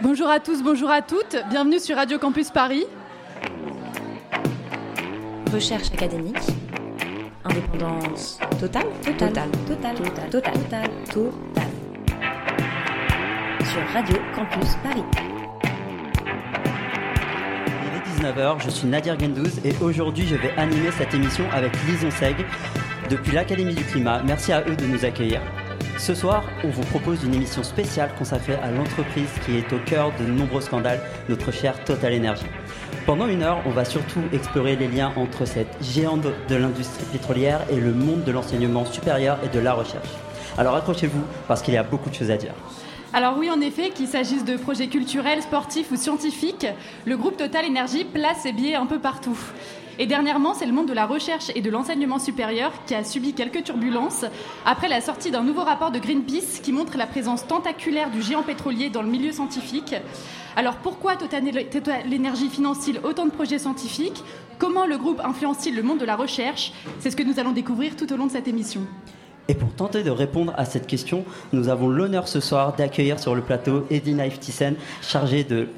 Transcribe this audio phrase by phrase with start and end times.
[0.00, 1.36] Bonjour à tous, bonjour à toutes.
[1.50, 2.84] Bienvenue sur Radio Campus Paris.
[5.52, 6.36] Recherche académique.
[7.44, 9.94] Indépendance totale Total, total, Total.
[9.96, 11.68] total, total, total.
[13.64, 15.04] Sur Radio Campus Paris.
[17.84, 21.72] Il est 19h, je suis Nadir Gendouz et aujourd'hui je vais animer cette émission avec
[21.86, 22.36] Lison Seg
[23.10, 24.22] depuis l'Académie du Climat.
[24.24, 25.40] Merci à eux de nous accueillir.
[25.98, 30.12] Ce soir, on vous propose une émission spéciale consacrée à l'entreprise qui est au cœur
[30.18, 32.46] de nombreux scandales, notre chère Total Energy.
[33.04, 37.60] Pendant une heure, on va surtout explorer les liens entre cette géante de- l'industrie pétrolière
[37.70, 40.08] et le monde de l'enseignement supérieur et de la recherche.
[40.56, 42.52] Alors accrochez-vous parce qu'il y a beaucoup de choses à dire.
[43.12, 46.66] Alors oui, en effet, qu'il s'agisse de projets culturels, sportifs ou scientifiques,
[47.06, 49.38] le groupe Total Énergie place ses billets un peu partout.
[50.00, 53.34] Et dernièrement, c'est le monde de la recherche et de l'enseignement supérieur qui a subi
[53.34, 54.24] quelques turbulences
[54.64, 58.44] après la sortie d'un nouveau rapport de Greenpeace qui montre la présence tentaculaire du géant
[58.44, 59.96] pétrolier dans le milieu scientifique.
[60.54, 61.42] Alors pourquoi Total
[62.50, 64.22] finance-t-il autant de projets scientifiques?
[64.58, 66.72] Comment le groupe influence-t-il le monde de la recherche?
[67.00, 68.82] C'est ce que nous allons découvrir tout au long de cette émission.
[69.48, 73.34] Et pour tenter de répondre à cette question, nous avons l'honneur ce soir d'accueillir sur
[73.34, 75.68] le plateau Edina Iftisen, chargée de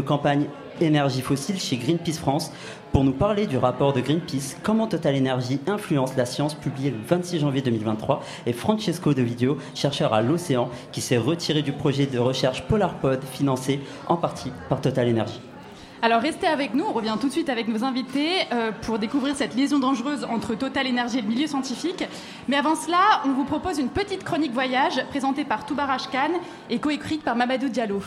[0.00, 0.46] campagne
[0.80, 2.52] énergie fossile chez Greenpeace France,
[2.92, 6.98] pour nous parler du rapport de Greenpeace Comment Total Energy influence la science, publié le
[7.06, 12.06] 26 janvier 2023, et Francesco De Vidio, chercheur à l'Océan, qui s'est retiré du projet
[12.06, 15.40] de recherche PolarPod, financé en partie par Total Energy.
[16.02, 19.36] Alors restez avec nous, on revient tout de suite avec nos invités euh, pour découvrir
[19.36, 22.04] cette liaison dangereuse entre Total Énergie et le milieu scientifique.
[22.48, 26.30] Mais avant cela, on vous propose une petite chronique voyage présentée par Toubaraj Khan
[26.70, 28.00] et coécrite par Mamadou Diallo.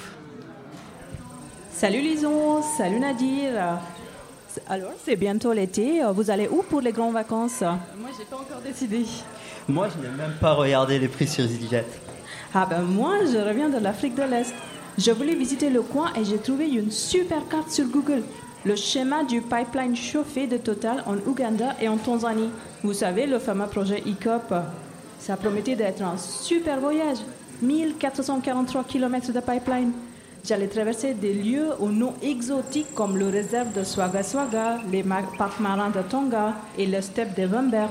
[1.70, 3.80] Salut Lison, salut Nadir.
[4.68, 6.02] Alors, c'est bientôt l'été.
[6.14, 7.62] Vous allez où pour les grandes vacances?
[7.62, 9.06] Moi, j'ai pas encore décidé.
[9.68, 11.86] Moi, je n'ai même pas regardé les prix sur EasyJet.
[12.54, 14.54] Ah ben moi, je reviens de l'Afrique de l'Est.
[14.98, 18.24] Je voulais visiter le coin et j'ai trouvé une super carte sur Google.
[18.66, 22.52] Le schéma du pipeline chauffé de Total en Ouganda et en Tanzanie.
[22.84, 24.54] Vous savez, le fameux projet ICOP.
[25.20, 27.18] Ça promettait d'être un super voyage.
[27.62, 29.92] 1443 km de pipeline.
[30.46, 34.22] J'allais traverser des lieux aux noms exotiques comme le réserve de Swaga
[34.92, 35.02] les
[35.38, 37.88] parcs marins de Tonga et le steppe de Wember.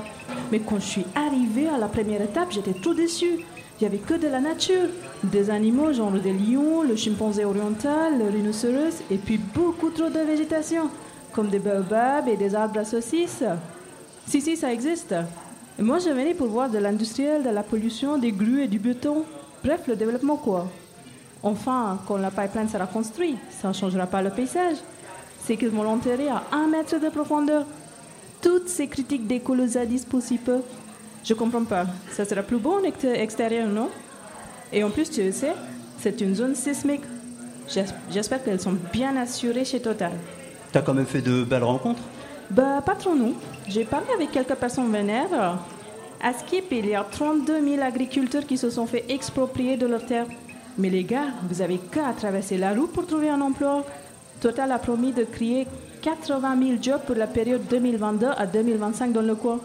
[0.51, 3.39] Mais quand je suis arrivée à la première étape, j'étais trop déçue.
[3.39, 4.87] Il n'y avait que de la nature.
[5.23, 10.19] Des animaux genre des lions, le chimpanzé oriental, le rhinocéros, et puis beaucoup trop de
[10.19, 10.91] végétation,
[11.31, 13.43] comme des baobabs et des arbres à saucisses.
[14.27, 15.15] Si, si, ça existe.
[15.79, 19.23] Moi, je venais pour voir de l'industriel, de la pollution, des grues et du béton.
[19.63, 20.67] Bref, le développement, quoi.
[21.43, 24.77] Enfin, quand la pipeline sera construite, ça ne changera pas le paysage.
[25.45, 27.65] C'est qu'ils vont l'enterrer à un mètre de profondeur.
[28.41, 29.27] Toutes ces critiques
[30.05, 30.61] pour si peu.
[31.23, 31.85] Je comprends pas.
[32.11, 33.89] Ça sera plus ex- extérieur, non?
[34.71, 35.53] Et en plus, tu le sais,
[35.99, 37.01] c'est une zone sismique.
[37.67, 40.11] J'es- J'espère qu'elles sont bien assurées chez Total.
[40.71, 42.01] T'as quand même fait de belles rencontres?
[42.49, 43.33] Bah, pas trop non.
[43.67, 45.57] J'ai parlé avec quelques personnes vénères.
[46.21, 50.05] À Skip, il y a 32 000 agriculteurs qui se sont fait exproprier de leurs
[50.05, 50.27] terres.
[50.77, 53.85] Mais les gars, vous avez qu'à traverser la route pour trouver un emploi.
[54.41, 55.67] Total a promis de créer
[56.01, 59.59] 80 000 jobs pour la période 2022 à 2025 dans le coin.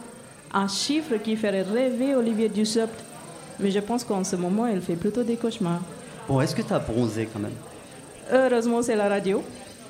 [0.52, 2.94] Un chiffre qui ferait rêver Olivier Dussopt.
[3.60, 5.80] Mais je pense qu'en ce moment, il fait plutôt des cauchemars.
[6.28, 7.52] Bon, est-ce que t'as bronzé quand même?
[8.30, 9.42] Heureusement, c'est la radio.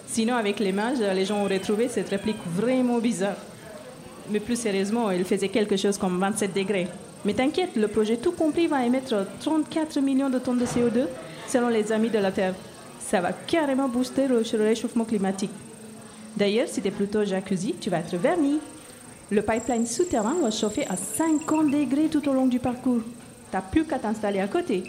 [0.07, 3.37] Sinon, avec l'image, les gens auraient trouvé cette réplique vraiment bizarre.
[4.31, 6.89] Mais plus sérieusement, il faisait quelque chose comme 27 degrés.
[7.25, 11.07] Mais t'inquiète, le projet tout compris va émettre 34 millions de tonnes de CO2
[11.49, 12.55] selon les amis de la Terre.
[13.01, 15.51] Ça va carrément booster le réchauffement climatique.
[16.37, 18.61] D'ailleurs, si t'es plutôt jacuzzi, tu vas être verni.
[19.31, 23.01] Le pipeline souterrain va chauffer à 50 degrés tout au long du parcours.
[23.51, 24.85] T'as plus qu'à t'installer à côté.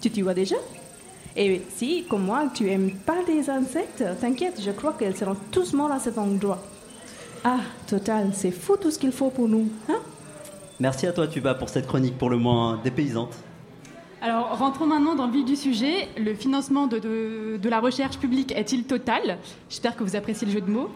[0.00, 0.56] Tu t'y vois déjà?
[1.36, 5.72] Et si, comme moi, tu aimes pas les insectes, t'inquiète, je crois qu'ils seront tous
[5.74, 6.62] morts à cet endroit.
[7.44, 10.00] Ah, total, c'est fou tout ce qu'il faut pour nous, hein?
[10.80, 13.34] Merci à toi, Tuba, pour cette chronique pour le moins dépaysante.
[14.22, 16.08] Alors, rentrons maintenant dans le vif du sujet.
[16.18, 19.38] Le financement de, de- de la recherche publique est-il total?
[19.70, 20.90] J'espère que vous appréciez le jeu de mots.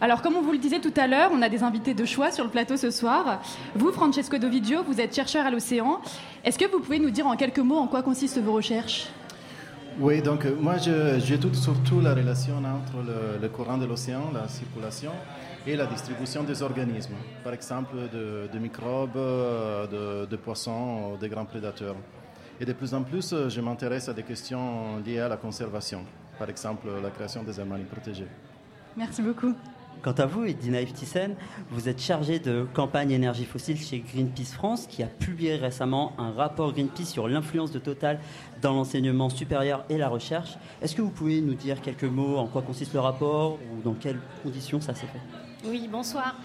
[0.00, 2.30] Alors, comme on vous le disait tout à l'heure, on a des invités de choix
[2.30, 3.40] sur le plateau ce soir.
[3.74, 6.00] Vous, Francesco Dovidio, vous êtes chercheur à l'océan.
[6.44, 9.08] Est-ce que vous pouvez nous dire en quelques mots en quoi consistent vos recherches?
[10.00, 14.30] Oui, donc euh, moi je- j'étudie surtout la relation entre le, le courant de l'océan,
[14.32, 15.10] la circulation,
[15.68, 21.16] et la distribution des organismes, par exemple de, de microbes, euh, de, de poissons, ou
[21.18, 21.96] de grands prédateurs.
[22.58, 26.04] Et de plus en plus, euh, je m'intéresse à des questions liées à la conservation,
[26.38, 28.28] par exemple la création des aires marines protégées.
[28.96, 29.54] Merci beaucoup.
[30.00, 31.34] Quant à vous, Edina Iftissen,
[31.70, 36.30] vous êtes chargée de campagne énergie fossile chez Greenpeace France, qui a publié récemment un
[36.30, 38.20] rapport Greenpeace sur l'influence de Total
[38.62, 40.56] dans l'enseignement supérieur et la recherche.
[40.80, 43.94] Est-ce que vous pouvez nous dire quelques mots en quoi consiste le rapport ou dans
[43.94, 45.47] quelles conditions ça s'est fait?
[45.64, 46.36] Oui, bonsoir.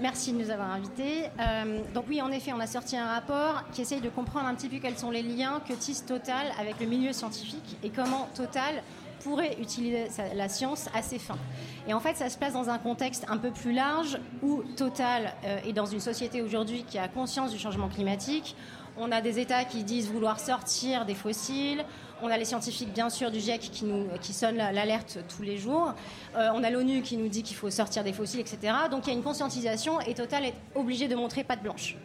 [0.00, 1.24] Merci de nous avoir invités.
[1.38, 4.54] Euh, donc oui, en effet, on a sorti un rapport qui essaye de comprendre un
[4.54, 8.30] petit peu quels sont les liens que tisse Total avec le milieu scientifique et comment
[8.34, 8.82] Total
[9.22, 11.38] pourrait utiliser la science à ses fins.
[11.86, 15.34] Et en fait, ça se place dans un contexte un peu plus large où Total
[15.44, 18.56] euh, est dans une société aujourd'hui qui a conscience du changement climatique.
[18.96, 21.84] On a des États qui disent vouloir sortir des fossiles.
[22.24, 25.58] On a les scientifiques, bien sûr, du GIEC qui, nous, qui sonnent l'alerte tous les
[25.58, 25.92] jours.
[26.36, 28.74] Euh, on a l'ONU qui nous dit qu'il faut sortir des fossiles, etc.
[28.92, 31.96] Donc il y a une conscientisation et Total est obligé de montrer patte blanche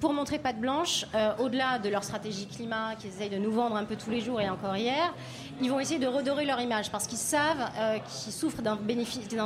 [0.00, 3.76] pour montrer patte blanche, euh, au-delà de leur stratégie climat qu'ils essayent de nous vendre
[3.76, 5.12] un peu tous les jours et encore hier,
[5.60, 8.76] ils vont essayer de redorer leur image parce qu'ils savent euh, qu'ils souffrent d'un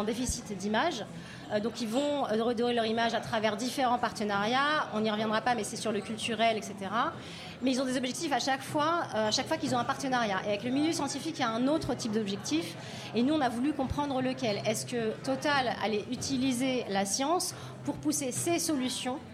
[0.04, 1.04] déficit d'image.
[1.52, 4.88] Euh, donc ils vont redorer leur image à travers différents partenariats.
[4.94, 6.75] On n'y reviendra pas, mais c'est sur le culturel, etc.
[7.62, 10.38] Mais ils ont des objectifs à chaque fois, à chaque qu'ils ont un partenariat.
[10.44, 12.75] Et avec le milieu scientifique, il y a un autre type d'objectif.
[13.14, 14.60] Et nous, on a voulu comprendre lequel.
[14.66, 19.31] Est-ce que Total allait utiliser la science pour pousser ses solutions euh,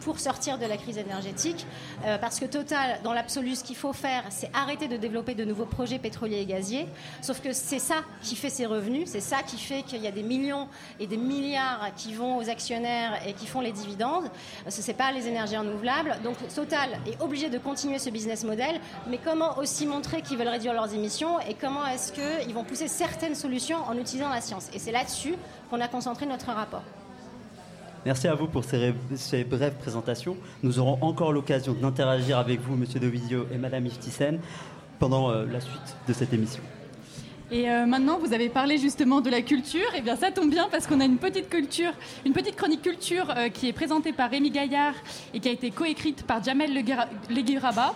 [0.00, 1.66] pour sortir de la crise énergétique.
[2.04, 5.44] Euh, parce que Total, dans l'absolu, ce qu'il faut faire, c'est arrêter de développer de
[5.44, 6.86] nouveaux projets pétroliers et gaziers.
[7.20, 10.10] Sauf que c'est ça qui fait ses revenus, c'est ça qui fait qu'il y a
[10.10, 10.68] des millions
[10.98, 14.30] et des milliards qui vont aux actionnaires et qui font les dividendes.
[14.68, 16.16] Ce n'est pas les énergies renouvelables.
[16.24, 18.80] Donc Total est obligé de continuer ce business model.
[19.08, 22.88] Mais comment aussi montrer qu'ils veulent réduire leurs émissions et comment est-ce qu'ils vont pousser
[22.88, 24.68] certaines solutions en utilisant la science?
[24.72, 25.34] Et c'est là-dessus
[25.70, 26.82] qu'on a concentré notre rapport.
[28.06, 30.36] Merci à vous pour ces, brèves présentations.
[30.62, 34.38] Nous aurons encore l'occasion d'interagir avec vous, Monsieur Dovidio et Madame Iftissen,
[34.98, 36.62] pendant euh, la suite de cette émission.
[37.50, 39.88] Et euh, maintenant, vous avez parlé justement de la culture.
[39.94, 41.92] Et eh bien, ça tombe bien parce qu'on a une petite culture,
[42.24, 44.94] une petite chronique culture euh, qui est présentée par Rémi Gaillard
[45.34, 46.72] et qui a été coécrite par Jamel
[47.30, 47.94] Leguiraba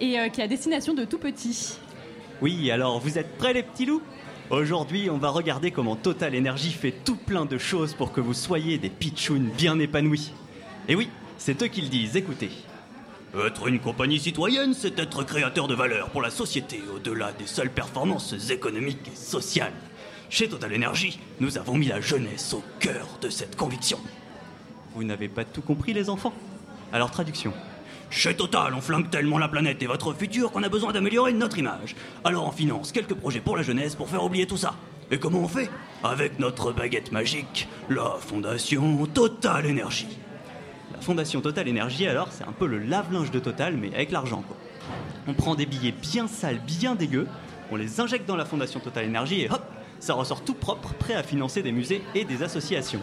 [0.00, 1.76] et qui est à destination de tout petits.
[2.40, 4.00] Oui, alors vous êtes prêts les petits loups?
[4.50, 8.34] Aujourd'hui, on va regarder comment Total Energy fait tout plein de choses pour que vous
[8.34, 10.32] soyez des pitchouns bien épanouis.
[10.88, 11.08] Et oui,
[11.38, 12.50] c'est eux qui le disent, écoutez.
[13.46, 17.70] Être une compagnie citoyenne, c'est être créateur de valeur pour la société au-delà des seules
[17.70, 19.72] performances économiques et sociales.
[20.30, 24.00] Chez Total Energy, nous avons mis la jeunesse au cœur de cette conviction.
[24.96, 26.34] Vous n'avez pas tout compris, les enfants?
[26.92, 27.52] Alors, traduction.
[28.10, 31.58] Chez Total, on flingue tellement la planète et votre futur qu'on a besoin d'améliorer notre
[31.58, 31.94] image.
[32.24, 34.74] Alors on finance quelques projets pour la jeunesse pour faire oublier tout ça.
[35.12, 35.70] Et comment on fait?
[36.02, 40.18] Avec notre baguette magique, la Fondation Total Énergie.
[40.92, 44.42] La Fondation Total Énergie, alors, c'est un peu le lave-linge de Total, mais avec l'argent,
[44.46, 44.56] quoi.
[45.28, 47.28] On prend des billets bien sales, bien dégueux,
[47.70, 49.62] on les injecte dans la Fondation Total Énergie et hop,
[50.00, 53.02] ça ressort tout propre, prêt à financer des musées et des associations.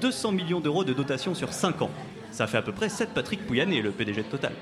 [0.00, 1.90] 200 millions d'euros de dotation sur 5 ans.
[2.32, 4.52] Ça fait à peu près 7 Patrick Pouyanné, le PDG de Total.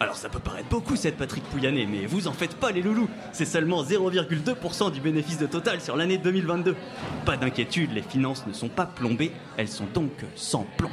[0.00, 3.08] Alors ça peut paraître beaucoup cette Patrick Pouyanné, mais vous en faites pas les loulous.
[3.32, 6.76] C'est seulement 0,2% du bénéfice de Total sur l'année 2022.
[7.24, 10.90] Pas d'inquiétude, les finances ne sont pas plombées, elles sont donc sans plomb.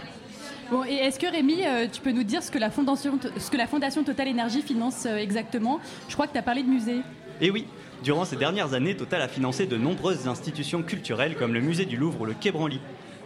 [0.72, 3.52] Bon, et est-ce que Rémi, euh, tu peux nous dire ce que la Fondation, ce
[3.52, 5.80] que la fondation Total Énergie finance euh, exactement?
[6.10, 7.02] Je crois que tu as parlé de musée.
[7.40, 7.68] Eh oui,
[8.04, 11.98] durant ces dernières années, Total a financé de nombreuses institutions culturelles comme le musée du
[11.98, 12.80] Louvre ou le Quai Branly.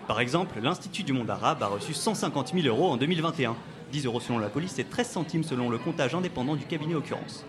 [0.10, 3.56] Par exemple, l'Institut du monde arabe a reçu 150 000 euros en 2021.
[3.92, 7.46] 10 euros selon la police et 13 centimes selon le comptage indépendant du cabinet occurrence.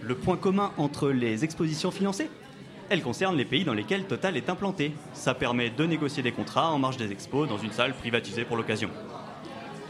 [0.00, 2.30] Le point commun entre les expositions financées
[2.88, 4.94] Elles concernent les pays dans lesquels Total est implanté.
[5.12, 8.56] Ça permet de négocier des contrats en marge des expos dans une salle privatisée pour
[8.56, 8.88] l'occasion.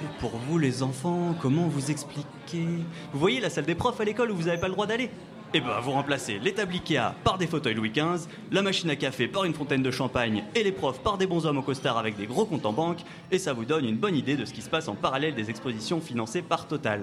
[0.02, 2.66] Et pour vous les enfants, comment vous expliquez?
[3.12, 5.08] Vous voyez la salle des profs à l'école où vous n'avez pas le droit d'aller?
[5.55, 9.28] Eh ben, vous remplacez l'étable Ikea par des fauteuils Louis XV, la machine à café
[9.28, 12.17] par une fontaine de champagne et les profs par des bons hommes au costard avec
[12.17, 12.99] des gros comptes en banque,
[13.31, 15.49] et ça vous donne une bonne idée de ce qui se passe en parallèle des
[15.49, 17.02] expositions financées par Total.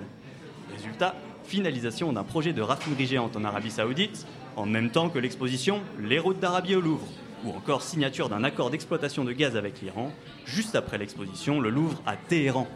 [0.76, 5.82] Résultat, finalisation d'un projet de raffinerie géante en Arabie Saoudite, en même temps que l'exposition
[6.00, 7.08] Les routes d'Arabie au Louvre,
[7.46, 10.12] ou encore signature d'un accord d'exploitation de gaz avec l'Iran,
[10.46, 12.68] juste après l'exposition Le Louvre à Téhéran.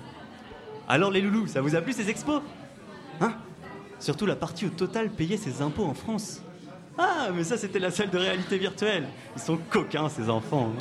[0.88, 2.42] Alors les loulous, ça vous a plu ces expos?
[3.22, 3.34] Hein?
[4.00, 6.42] Surtout la partie où Total payait ses impôts en France.
[6.98, 9.06] Ah, mais ça, c'était la salle de réalité virtuelle.
[9.36, 10.72] Ils sont coquins, ces enfants.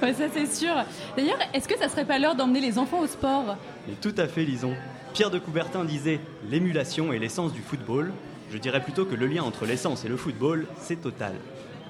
[0.00, 0.74] Ouais, ça, c'est sûr.
[1.16, 3.56] D'ailleurs, est-ce que ça serait pas l'heure d'emmener les enfants au sport?
[3.88, 4.74] Mais tout à fait, Lison.
[5.12, 8.12] Pierre de Coubertin disait l'émulation est l'essence du football.
[8.52, 11.34] Je dirais plutôt que le lien entre l'essence et le football, c'est Total.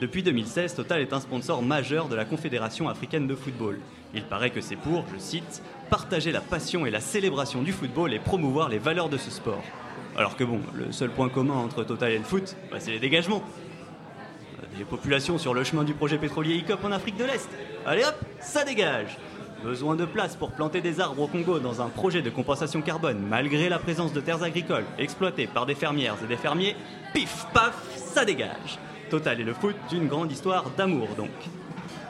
[0.01, 3.79] Depuis 2016, Total est un sponsor majeur de la Confédération africaine de football.
[4.15, 8.15] Il paraît que c'est pour, je cite, partager la passion et la célébration du football
[8.15, 9.63] et promouvoir les valeurs de ce sport.
[10.17, 13.01] Alors que bon, le seul point commun entre Total et le foot, bah, c'est les
[13.01, 13.43] dégagements.
[14.79, 17.49] Les populations sur le chemin du projet pétrolier ICOP en Afrique de l'Est.
[17.87, 19.19] Allez hop, ça dégage
[19.63, 23.19] Besoin de place pour planter des arbres au Congo dans un projet de compensation carbone,
[23.29, 26.77] malgré la présence de terres agricoles exploitées par des fermières et des fermiers,
[27.13, 28.79] pif paf, ça dégage
[29.11, 31.31] Total et le foot d'une grande histoire d'amour donc.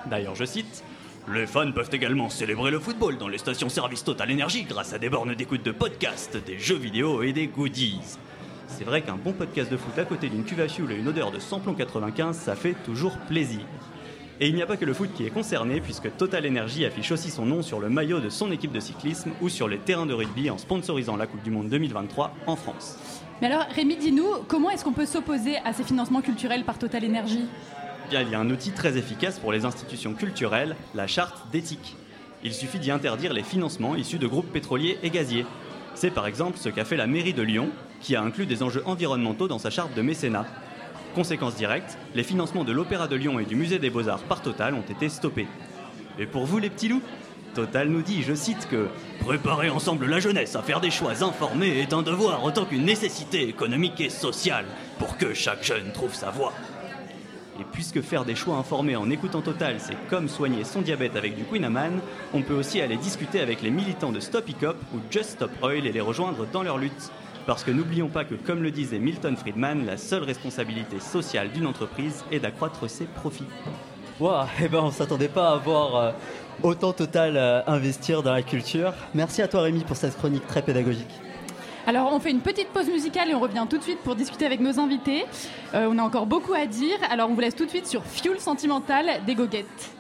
[0.07, 0.85] D'ailleurs, je cite
[1.33, 5.09] Les fans peuvent également célébrer le football dans les stations-service Total Énergie grâce à des
[5.09, 7.99] bornes d'écoute de podcasts, des jeux vidéo et des goodies.
[8.69, 11.09] C'est vrai qu'un bon podcast de foot à côté d'une cuve à fioul et une
[11.09, 13.61] odeur de samplon 95, ça fait toujours plaisir.
[14.39, 17.11] Et il n'y a pas que le foot qui est concerné, puisque Total Energy affiche
[17.13, 20.07] aussi son nom sur le maillot de son équipe de cyclisme ou sur les terrains
[20.07, 22.99] de rugby en sponsorisant la Coupe du Monde 2023 en France.
[23.41, 27.03] Mais alors, Rémi, dis-nous, comment est-ce qu'on peut s'opposer à ces financements culturels par Total
[27.03, 27.47] Energy?
[28.11, 31.97] Il y a un outil très efficace pour les institutions culturelles, la charte d'éthique.
[32.43, 35.47] Il suffit d'y interdire les financements issus de groupes pétroliers et gaziers.
[35.95, 37.71] C'est par exemple ce qu'a fait la mairie de Lyon,
[38.01, 40.47] qui a inclus des enjeux environnementaux dans sa charte de mécénat.
[41.15, 44.75] Conséquence directe, les financements de l'Opéra de Lyon et du Musée des Beaux-Arts par Total
[44.75, 45.47] ont été stoppés.
[46.19, 47.03] Et pour vous les petits loups
[47.55, 48.89] Total nous dit, je cite, que
[49.21, 53.49] Préparer ensemble la jeunesse à faire des choix informés est un devoir autant qu'une nécessité
[53.49, 54.67] économique et sociale
[54.99, 56.53] pour que chaque jeune trouve sa voie.
[57.61, 61.37] Et puisque faire des choix informés en écoutant Total, c'est comme soigner son diabète avec
[61.37, 62.01] du Queen Amman,
[62.33, 65.87] on peut aussi aller discuter avec les militants de Stop Ecop ou Just Stop Oil
[65.87, 67.13] et les rejoindre dans leur lutte.
[67.47, 71.67] Parce que n'oublions pas que, comme le disait Milton Friedman, la seule responsabilité sociale d'une
[71.67, 73.45] entreprise est d'accroître ses profits.
[74.19, 76.13] Waouh, eh ben on s'attendait pas à voir euh,
[76.63, 78.95] autant Total euh, investir dans la culture.
[79.15, 81.24] Merci à toi Rémi pour cette chronique très pédagogique.
[81.87, 84.47] Alors, on fait une petite pause musicale et on revient tout de suite pour discuter
[84.47, 85.27] avec nos invités.
[85.75, 88.03] Euh, on a encore beaucoup à dire, alors on vous laisse tout de suite sur
[88.05, 89.91] Fuel Sentimental des Goguettes.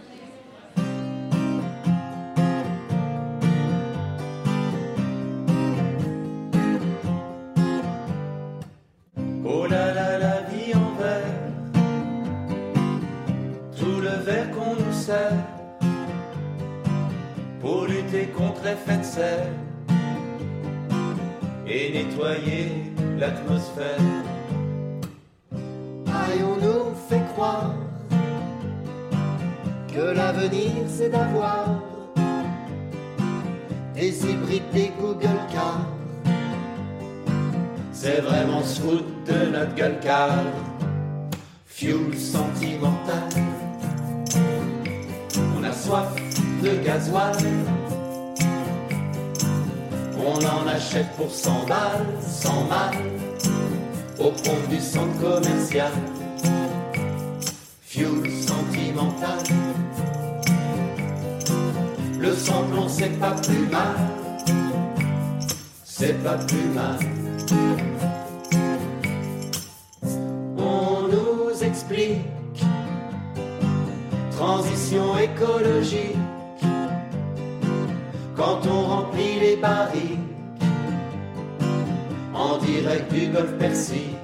[9.45, 11.23] Oh là là, la vie en verre,
[13.79, 15.33] tout le verre qu'on nous sert
[17.61, 19.47] pour lutter contre l'effet de serre
[21.75, 22.69] et nettoyer
[23.19, 23.99] l'atmosphère.
[26.07, 27.75] Aïe, on nous fait croire
[29.93, 31.65] que l'avenir c'est d'avoir
[33.95, 35.89] des hybrides, des Google Cars?
[37.93, 40.31] C'est vraiment se foutre de notre gueule car
[41.67, 43.29] fuel sentimental.
[45.59, 46.15] On a soif
[46.63, 47.35] de gasoil.
[50.27, 52.95] On en achète pour 100 balles, 100 mal,
[54.19, 55.93] au pompe du centre commercial.
[57.83, 59.39] Fuel sentimental.
[62.19, 63.97] Le samplon c'est pas plus mal,
[65.85, 66.99] c'est pas plus mal.
[70.57, 72.23] On nous explique
[74.31, 76.17] transition écologique
[78.35, 80.04] quand on remplit les en
[82.75, 84.17] direct du golfe Persique.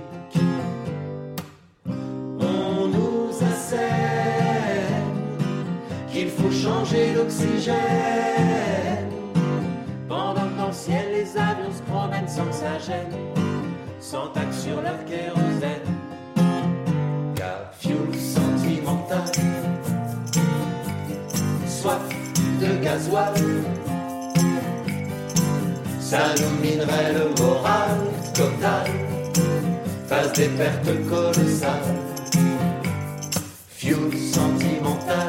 [2.41, 5.11] On nous assène
[6.11, 7.77] qu'il faut changer l'oxygène
[10.09, 13.15] pendant que ciel les avions se promènent sans que ça gêne,
[14.01, 15.89] sans taxe sur leur kérosène.
[17.37, 19.31] Car fuel sentimental,
[21.67, 22.03] soif
[22.61, 23.35] de gasoil,
[26.01, 28.87] ça nous minerait le moral total,
[30.09, 31.95] face des pertes colossales.
[33.69, 35.29] Fuel sentimental,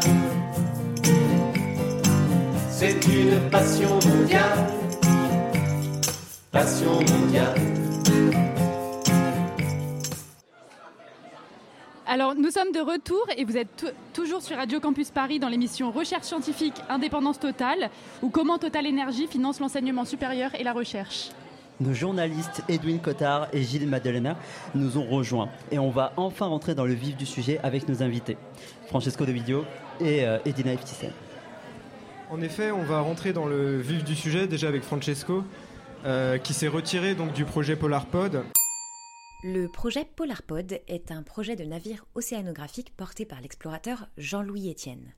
[2.69, 4.59] c'est une passion mondiale
[6.51, 7.55] passion mondiale.
[12.05, 15.47] Alors, nous sommes de retour et vous êtes tou- toujours sur Radio Campus Paris dans
[15.47, 17.89] l'émission Recherche scientifique Indépendance totale
[18.21, 21.29] ou comment Total Énergie finance l'enseignement supérieur et la recherche.
[21.81, 24.37] Nos journalistes Edwin Cotard et Gilles Madelena
[24.75, 28.03] nous ont rejoints et on va enfin rentrer dans le vif du sujet avec nos
[28.03, 28.37] invités,
[28.85, 29.65] Francesco De Video
[29.99, 31.09] et euh, Edina Eftisen.
[32.29, 35.43] En effet, on va rentrer dans le vif du sujet déjà avec Francesco,
[36.05, 38.43] euh, qui s'est retiré donc du projet PolarPod.
[39.43, 45.15] Le projet PolarPod est un projet de navire océanographique porté par l'explorateur Jean-Louis Etienne.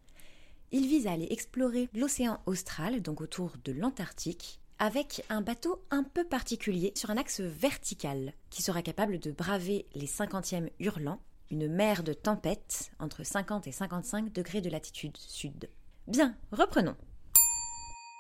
[0.71, 6.03] Il vise à aller explorer l'océan austral, donc autour de l'Antarctique, avec un bateau un
[6.03, 11.69] peu particulier sur un axe vertical qui sera capable de braver les 50e hurlants, une
[11.69, 15.69] mer de tempête entre 50 et 55 degrés de latitude sud.
[16.09, 16.97] Bien, reprenons.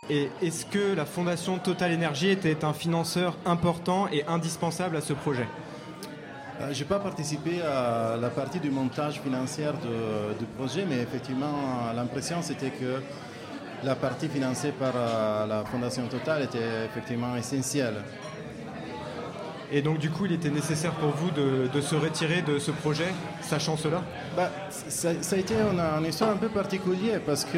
[0.09, 5.11] Et est-ce que la fondation Total Energy était un financeur important et indispensable à ce
[5.11, 5.47] projet?
[6.71, 9.69] Je n'ai pas participé à la partie du montage financier
[10.39, 13.01] du projet, mais effectivement, l'impression c'était que
[13.85, 14.93] la partie financée par
[15.47, 17.95] la Fondation Total était effectivement essentielle.
[19.71, 23.11] Et donc du coup, il était nécessaire pour vous de, se retirer de ce projet,
[23.41, 24.03] sachant cela?
[24.37, 27.57] Bah, ça, a été une, histoire un peu particulière parce que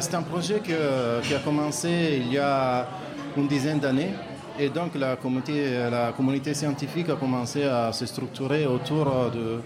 [0.00, 2.86] c'est un projet qui a commencé il y a
[3.36, 4.10] une dizaine d'années.
[4.58, 9.60] Et donc la communauté, la communauté scientifique a commencé à se structurer autour de,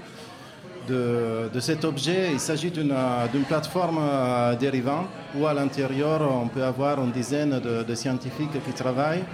[0.91, 2.31] de, cet objet.
[2.33, 2.95] Il s'agit d'une
[3.47, 5.07] plateforme euh, dérivante
[5.37, 9.25] où à l'intérieur on peut avoir une dizaine de, de scientifiques qui travaillent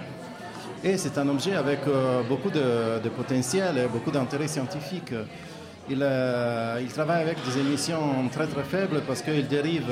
[0.83, 5.13] et c'est un objet avec euh, beaucoup de, potentiel et beaucoup d'intérêt scientifique.
[5.89, 9.91] Il, euh, il, travaille avec des émissions très très faibles parce qu'il dérive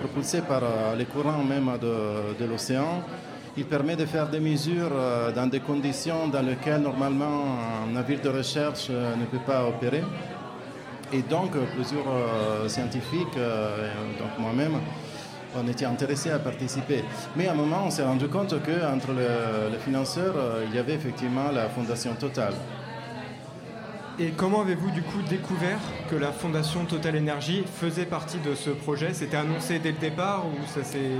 [0.00, 0.62] propulsé par
[0.98, 3.02] les courants même de, l'océan.
[3.56, 4.92] Il permet de faire des mesures
[5.34, 7.44] dans des conditions dans lesquelles normalement
[7.84, 10.02] un navire de recherche ne peut pas opérer.
[11.12, 12.04] Et donc plusieurs
[12.68, 14.78] scientifiques, donc moi-même,
[15.56, 17.04] on était intéressé à participer.
[17.36, 20.78] Mais à un moment, on s'est rendu compte qu'entre le, le financeur, euh, il y
[20.78, 22.52] avait effectivement la Fondation Total.
[24.18, 25.78] Et comment avez-vous du coup découvert
[26.10, 29.14] que la Fondation Total Énergie faisait partie de ce projet?
[29.14, 31.12] C'était annoncé dès le départ ou ça s'est...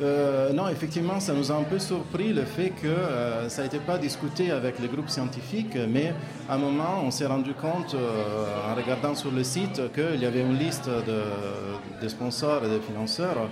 [0.00, 3.78] Euh, non, effectivement, ça nous a un peu surpris le fait que euh, ça n'était
[3.78, 6.14] pas discuté avec les groupes scientifiques, mais
[6.48, 10.24] à un moment, on s'est rendu compte, euh, en regardant sur le site, qu'il y
[10.24, 13.48] avait une liste de, sponsors et de financeurs,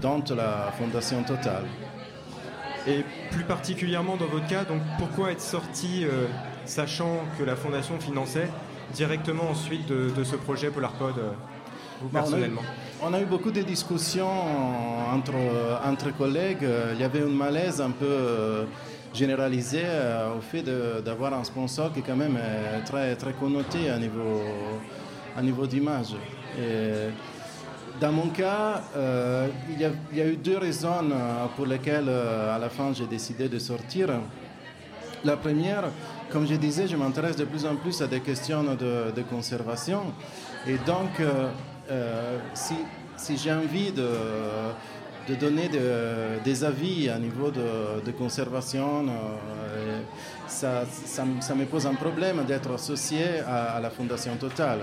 [0.00, 1.62] dont la Fondation Total.
[2.86, 6.04] Et plus particulièrement dans votre cas, donc pourquoi être sorti,
[6.64, 8.48] sachant que la Fondation finançait,
[8.94, 11.14] directement ensuite de, ce projet PolarPod,
[12.00, 12.62] vous personnellement?
[13.02, 14.28] On a eu beaucoup de discussions
[15.12, 15.34] entre,
[15.84, 16.66] entre collègues.
[16.94, 18.64] Il y avait un malaise un peu euh,
[19.12, 20.62] généralisé euh, au fait
[21.04, 24.42] d'avoir un sponsor qui quand même est très, très connoté à niveau,
[25.36, 26.14] à niveau d'image.
[28.00, 31.10] Dans mon cas, euh, il, y a, eu deux raisons
[31.54, 34.08] pour lesquelles à la fin j'ai décidé de sortir.
[35.24, 35.84] La première,
[36.30, 40.02] comme je disais, je m'intéresse de plus en plus à des questions de, conservation.
[40.66, 41.48] Et donc, euh,
[42.54, 42.74] si,
[43.16, 45.70] si j'ai envie de, donner
[46.44, 50.00] des avis à niveau de, conservation, euh,
[50.46, 50.84] ça,
[51.54, 54.80] me pose un problème d'être associé à, la Fondation Total.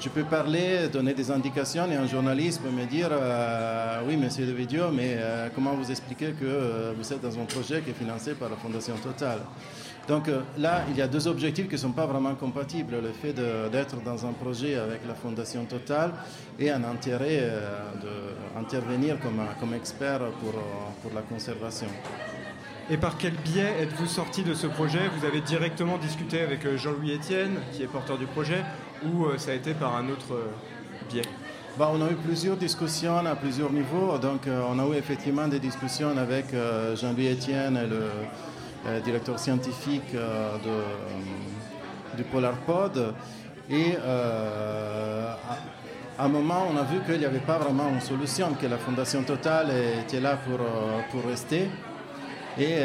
[0.00, 4.46] Je peux parler, donner des indications et un journaliste peut me dire euh, Oui, monsieur
[4.46, 5.18] De Vidéo, mais
[5.54, 8.94] comment vous expliquez que vous êtes dans un projet qui est financé par la Fondation
[8.96, 9.38] Total?
[10.10, 12.96] Donc euh, là, il y a deux objectifs qui ne sont pas vraiment compatibles.
[13.00, 16.10] Le fait d'être dans un projet avec la Fondation Total
[16.58, 17.78] et un intérêt euh,
[18.56, 20.54] d'intervenir comme, comme expert pour,
[21.00, 21.86] pour la conservation.
[22.90, 24.98] Et par quel biais êtes-vous sorti de ce projet?
[25.16, 28.64] Vous avez directement discuté avec euh, Jean-Louis Etienne, qui est porteur du projet,
[29.04, 30.34] ou ça a été par un autre
[31.08, 31.22] biais?
[31.78, 34.18] Bah, on a eu plusieurs discussions à plusieurs niveaux.
[34.18, 36.46] Donc, on a eu effectivement des discussions avec
[36.96, 38.24] Jean-Louis Etienne et le, euh,
[39.04, 43.14] directeur scientifique euh, de, euh, du PolarPod.
[43.68, 43.94] Et
[46.18, 48.78] à un moment, on a vu qu'il n'y avait pas vraiment une solution, que la
[48.78, 49.68] Fondation Total
[50.04, 51.70] était là pour, rester.
[52.58, 52.80] Et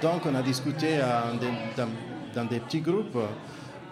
[0.00, 1.00] donc, on a discuté
[2.34, 3.18] dans, des petits groupes.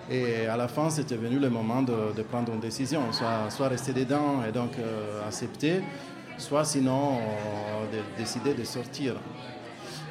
[0.09, 4.45] Et à la fin, c'était venu le moment de, prendre une décision, soit rester dedans
[4.49, 4.71] et donc
[5.27, 5.83] accepter,
[6.39, 7.19] soit sinon
[8.17, 9.15] décider de sortir.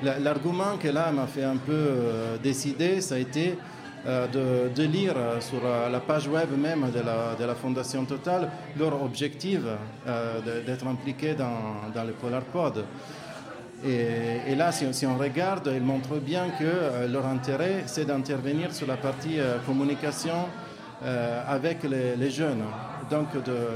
[0.03, 3.57] L'argument que là m'a fait un peu euh, décider, ça a été
[4.05, 9.61] euh, de, lire sur euh, la page web même de la, Fondation Total leur objectif
[10.65, 12.83] d'être impliqué dans, le PolarPod.
[13.85, 18.87] Et, et, là, si, on regarde, ils montrent bien que leur intérêt, c'est d'intervenir sur
[18.87, 20.47] la partie communication
[21.47, 22.63] avec les, jeunes.
[23.09, 23.27] Donc,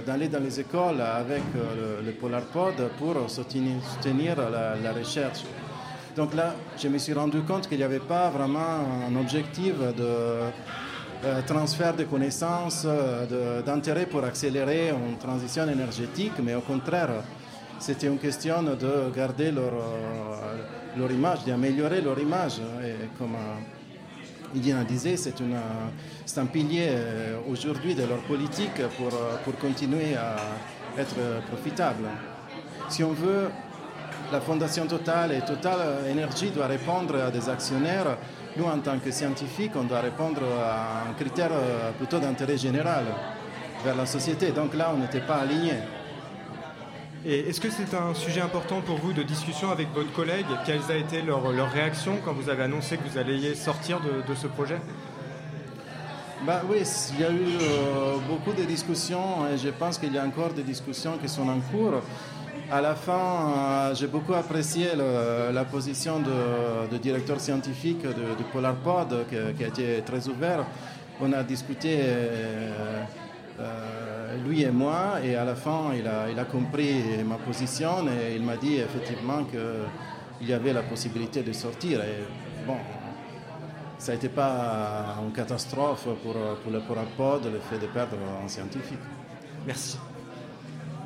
[0.05, 1.43] d'aller dans les écoles avec
[2.05, 5.43] le, PolarPod pour soutenir, la recherche.
[6.17, 10.49] Donc là, je me suis rendu compte qu'il n'y avait pas vraiment un objectif de
[11.23, 17.23] euh, transfert de connaissances, euh, d'intérêt pour accélérer une transition énergétique, mais au contraire,
[17.77, 19.73] c'était une question de garder leur,
[20.97, 22.61] euh, image, d'améliorer leur image.
[22.83, 23.35] Et comme
[24.55, 26.89] Idina disait, c'est un pilier
[27.47, 29.09] aujourd'hui de leur politique pour,
[29.43, 30.35] pour continuer à
[30.99, 32.05] être profitable.
[32.89, 33.49] Si on veut
[34.31, 38.17] la Fondation Total et Total Énergie doit répondre à des actionnaires.
[38.57, 43.05] Nous, en tant que scientifiques, on doit répondre à un critère euh, plutôt d'intérêt général
[43.83, 44.51] vers la société.
[44.51, 45.79] Donc là, on n'était pas alignés.
[47.25, 50.45] Et est-ce que c'est un sujet important pour vous de discussion avec votre collègue?
[50.65, 54.35] Quelles a été leur, leur réaction quand vous avez annoncé que vous alliez sortir de,
[54.35, 54.79] ce projet?
[56.45, 56.77] Bah oui,
[57.13, 60.53] il y a eu euh, beaucoup de discussions et je pense qu'il y a encore
[60.53, 62.01] des discussions qui sont en cours.
[62.69, 64.89] À la fin, euh, j'ai beaucoup apprécié
[65.53, 70.65] la position de, directeur scientifique de, de PolarPod qui, a été très ouvert.
[71.21, 71.99] On a discuté.
[71.99, 73.03] Euh,
[74.45, 78.55] lui et moi, et à la fin, il a, compris ma position et il m'a
[78.55, 82.01] dit effectivement qu'il y avait la possibilité de sortir.
[82.01, 82.23] Et
[82.67, 82.77] bon,
[83.97, 86.81] ça n'était pas une catastrophe pour, pour le
[87.17, 88.99] Pod le fait de perdre un scientifique.
[89.65, 89.97] Merci.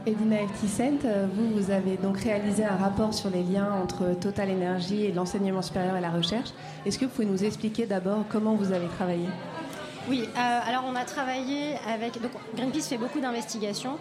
[0.07, 5.05] Edina Efticent, vous, vous avez donc réalisé un rapport sur les liens entre Total Energy
[5.05, 6.49] et l'enseignement supérieur et la recherche.
[6.85, 9.27] Est-ce que vous pouvez nous expliquer d'abord comment vous avez travaillé?
[10.09, 12.19] Oui, euh, alors on a travaillé avec.
[12.19, 13.97] Donc Greenpeace fait beaucoup d'investigations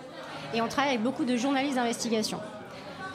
[0.55, 2.39] et on travaille avec beaucoup de journalistes d'investigation.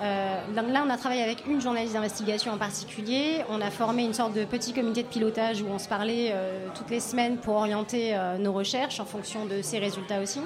[0.03, 3.43] Euh, là, on a travaillé avec une journaliste d'investigation en particulier.
[3.49, 6.67] On a formé une sorte de petit comité de pilotage où on se parlait euh,
[6.75, 10.41] toutes les semaines pour orienter nos recherches en fonction de ses résultats aussi.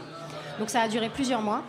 [0.59, 1.63] Donc ça a duré plusieurs mois.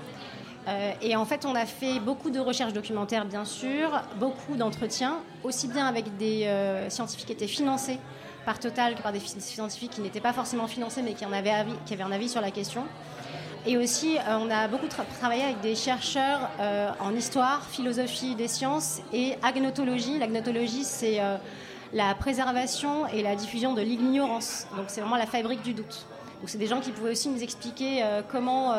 [1.03, 5.69] Et en fait, on a fait beaucoup de recherches documentaires, bien sûr, beaucoup d'entretiens, aussi
[5.69, 6.49] bien avec des
[6.89, 7.99] scientifiques qui étaient financés
[8.45, 11.51] par Total que par des scientifiques qui n'étaient pas forcément financés mais qui, en avaient,
[11.51, 12.85] un avis sur la question.
[13.67, 18.49] Et aussi, euh, on a beaucoup travaillé avec des chercheurs euh, en histoire, philosophie des
[18.49, 20.19] sciences et agnotologie.
[20.19, 21.37] L'agnotologie, c'est euh,
[21.93, 24.67] la préservation et la diffusion de l'ignorance.
[24.77, 26.07] Donc, c'est vraiment la fabrique du doute.
[26.41, 28.75] Donc, c'est des gens qui pouvaient aussi nous expliquer comment,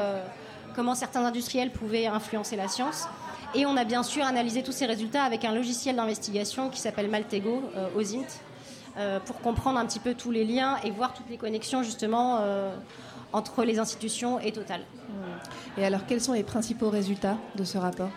[0.75, 3.07] comment certains industriels pouvaient influencer la science.
[3.53, 7.09] Et on a bien sûr analysé tous ces résultats avec un logiciel d'investigation qui s'appelle
[7.09, 7.61] Maltego,
[7.95, 8.27] OSINT,
[8.97, 12.39] euh, pour comprendre un petit peu tous les liens et voir toutes les connexions justement
[12.41, 12.75] euh,
[13.31, 14.81] entre les institutions et Total.
[15.07, 15.79] Hmm.
[15.79, 18.09] Et alors, quels sont les principaux résultats de ce rapport?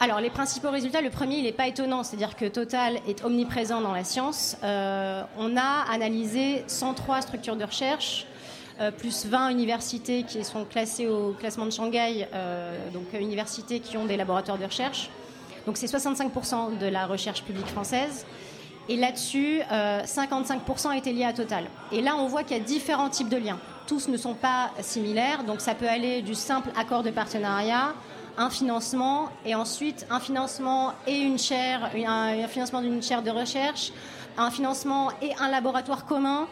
[0.00, 3.80] Alors, les principaux résultats, le premier, il n'est pas étonnant, c'est-à-dire que Total est omniprésent
[3.80, 4.58] dans la science.
[4.62, 8.26] Euh, on a analysé 103 structures de recherche,
[8.96, 12.28] plus 20 universités qui sont classées au classement de Shanghai,
[12.92, 15.10] donc universités qui ont des laboratoires de recherche.
[15.66, 18.24] Donc, c'est 65% de la recherche publique française.
[18.88, 21.64] Et là-dessus, 55% étaient liés à Total.
[21.92, 23.58] Et là, on voit qu'il y a différents types de liens.
[23.86, 27.94] Tous ne sont pas similaires, donc ça peut aller du simple accord de partenariat,
[28.38, 33.92] un financement, et ensuite un financement et une chaire, un, financement d'une chaire de recherche,
[34.38, 36.46] un financement et un laboratoire commun,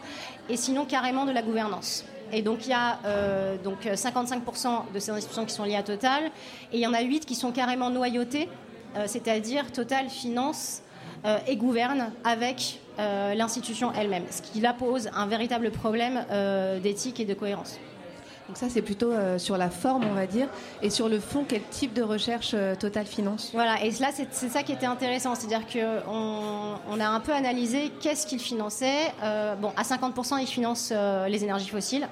[0.49, 2.05] et sinon carrément de la gouvernance.
[2.31, 5.83] Et donc il y a euh, donc 55% de ces institutions qui sont liées à
[5.83, 6.25] Total,
[6.71, 8.49] et il y en a 8 qui sont carrément noyautées,
[8.95, 10.81] euh, c'est-à-dire Total finance
[11.25, 16.79] euh, et gouverne avec euh, l'institution elle-même, ce qui là pose un véritable problème euh,
[16.79, 17.79] d'éthique et de cohérence.
[18.47, 20.47] Donc ça, c'est plutôt sur la forme, on va dire.
[20.81, 24.63] Et sur le fond, quel type de recherche Total finance Voilà, et là, c'est ça
[24.63, 25.35] qui était intéressant.
[25.35, 29.11] C'est-à-dire qu'on on a un peu analysé qu'est-ce qu'il finançait.
[29.61, 30.93] bon, à 50%, il finance
[31.27, 32.07] les énergies fossiles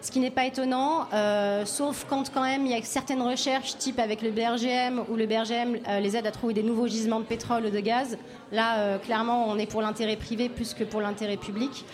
[0.00, 3.76] ce qui n'est pas étonnant, euh, sauf quand quand même il y a certaines recherches,
[3.78, 7.20] type avec le BRGM, où le BRGM euh, les aide à trouver des nouveaux gisements
[7.20, 8.16] de pétrole ou de gaz.
[8.52, 11.84] Là, euh, clairement, on est pour l'intérêt privé plus que pour l'intérêt public.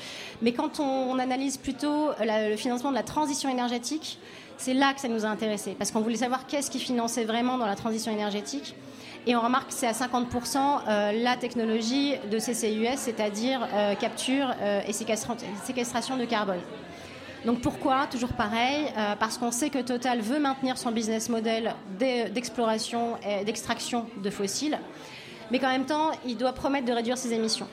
[0.45, 4.19] Mais quand on, analyse plutôt le financement de la transition énergétique,
[4.59, 7.57] c'est là que ça nous a intéressé, parce qu'on voulait savoir qu'est-ce qui finançait vraiment
[7.57, 8.77] dans la transition énergétique.
[9.27, 13.67] Et on remarque que c'est à 50% la technologie de CCUS, c'est-à-dire
[13.99, 14.55] capture
[14.87, 16.61] et séquestration de carbone.
[17.45, 18.07] Donc pourquoi?
[18.07, 23.45] Toujours pareil, euh, parce qu'on sait que Total veut maintenir son business model d'exploration et
[23.45, 24.79] d'extraction de fossiles,
[25.51, 27.69] mais qu'en même temps, il doit promettre de réduire ses émissions.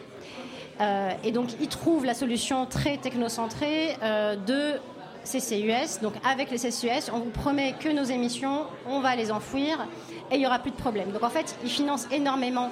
[0.80, 4.80] Euh, et donc il trouve la solution très technocentrée euh, de
[5.26, 6.02] CCUS.
[6.02, 9.86] Donc avec les CCUS, on vous promet que nos émissions, on va les enfouir
[10.32, 11.12] et il n'y aura plus de problème.
[11.12, 12.70] Donc en fait, il finance énormément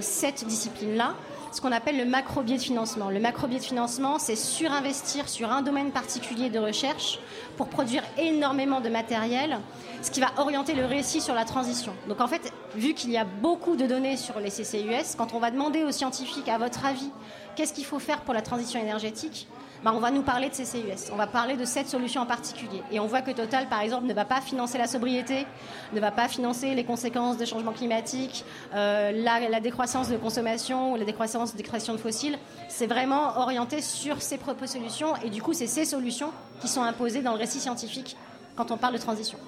[0.00, 1.14] cette discipline-là
[1.52, 3.10] ce qu'on appelle le macro-biais de financement.
[3.10, 7.18] Le macro-biais de financement, c'est surinvestir sur un domaine particulier de recherche
[7.56, 9.58] pour produire énormément de matériel,
[10.02, 11.92] ce qui va orienter le récit sur la transition.
[12.08, 15.40] Donc en fait, vu qu'il y a beaucoup de données sur les CCUS, quand on
[15.40, 17.10] va demander aux scientifiques, à votre avis,
[17.56, 19.48] qu'est-ce qu'il faut faire pour la transition énergétique
[19.82, 21.10] bah, on va nous parler de CCUS.
[21.12, 22.82] On va parler de cette solution en particulier.
[22.92, 25.46] Et on voit que Total, par exemple, ne va pas financer la sobriété,
[25.94, 30.96] ne va pas financer les conséquences des changements climatiques, euh, la, décroissance de consommation ou
[30.96, 32.38] la décroissance des créations de fossiles.
[32.68, 35.14] C'est vraiment orienté sur ces propres solutions.
[35.24, 38.16] Et du coup, c'est ces solutions qui sont imposées dans le récit scientifique
[38.56, 39.38] quand on parle de transition.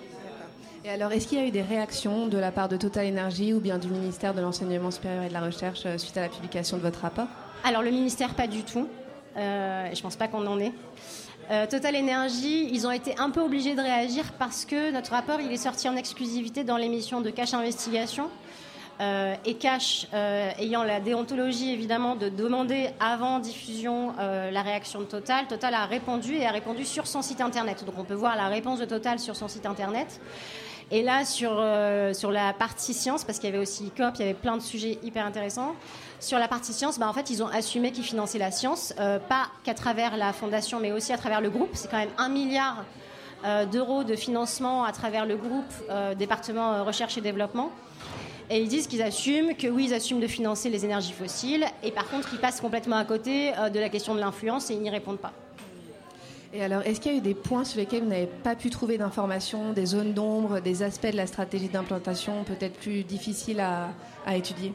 [0.84, 3.52] Et alors, est-ce qu'il y a eu des réactions de la part de Total Energy
[3.52, 6.28] ou bien du ministère de l'Enseignement supérieur et de la Recherche euh, suite à la
[6.28, 7.28] publication de votre rapport?
[7.62, 8.88] Alors, le ministère, pas du tout.
[9.36, 10.72] Euh, je ne pense pas qu'on en ait.
[11.68, 15.52] Total Energy, ils ont été un peu obligés de réagir parce que notre rapport il
[15.52, 18.30] est sorti en exclusivité dans l'émission de Cash Investigation.
[19.44, 20.06] et Cash,
[20.58, 26.36] ayant la déontologie évidemment de demander avant diffusion la réaction de Total, Total a répondu
[26.36, 27.84] et a répondu sur son site internet.
[27.84, 30.20] Donc on peut voir la réponse de Total sur son site internet.
[30.94, 34.20] Et là, sur, euh, sur la partie science, parce qu'il y avait aussi COP, il
[34.20, 35.74] y avait plein de sujets hyper intéressants.
[36.22, 39.18] Sur la partie science, bah, en fait, ils ont assumé qu'ils finançaient la science, euh,
[39.18, 41.70] pas qu'à travers la fondation, mais aussi à travers le groupe.
[41.72, 42.84] C'est quand même un milliard
[43.44, 45.72] euh, d'euros de financement à travers le groupe
[46.16, 47.72] département recherche et développement.
[48.50, 51.90] Et ils disent qu'ils assument que oui, ils assument de financer les énergies fossiles, et
[51.90, 54.90] par contre, ils passent complètement à côté de la question de l'influence et ils n'y
[54.90, 55.32] répondent pas.
[56.54, 58.70] Et alors, est-ce qu'il y a eu des points sur lesquels vous n'avez pas pu
[58.70, 64.36] trouver d'informations, des zones d'ombre, des aspects de la stratégie d'implantation peut-être plus difficiles à,
[64.36, 64.72] étudier?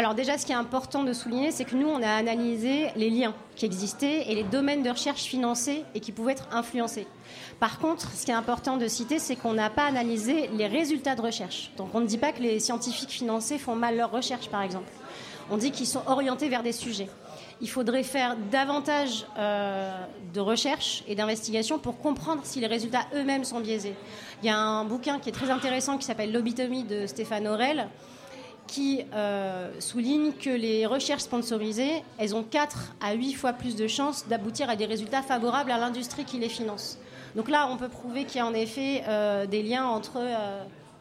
[0.00, 3.10] Alors déjà, ce qui est important de souligner, c'est que nous, on a analysé les
[3.10, 7.06] liens qui existaient et les domaines de recherche financés et qui pouvaient être influencés.
[7.58, 11.16] Par contre, ce qui est important de citer, c'est qu'on n'a pas analysé les résultats
[11.16, 11.70] de recherche.
[11.76, 14.90] Donc on ne dit pas que les scientifiques financés font mal leur recherche, par exemple.
[15.50, 17.10] On dit qu'ils sont orientés vers des sujets
[17.60, 19.92] il faudrait faire davantage euh,
[20.32, 23.94] de recherche et d'investigation pour comprendre si les résultats eux-mêmes sont biaisés.
[24.42, 27.88] Il y a un bouquin qui est très intéressant qui s'appelle Lobitomie de Stéphane Aurel
[28.70, 33.88] qui euh, souligne que les recherches sponsorisées, elles ont 4 à 8 fois plus de
[33.88, 36.96] chances d'aboutir à des résultats favorables à l'industrie qui les finance.
[37.34, 40.20] Donc là, on peut prouver qu'il y a en effet euh, des liens entre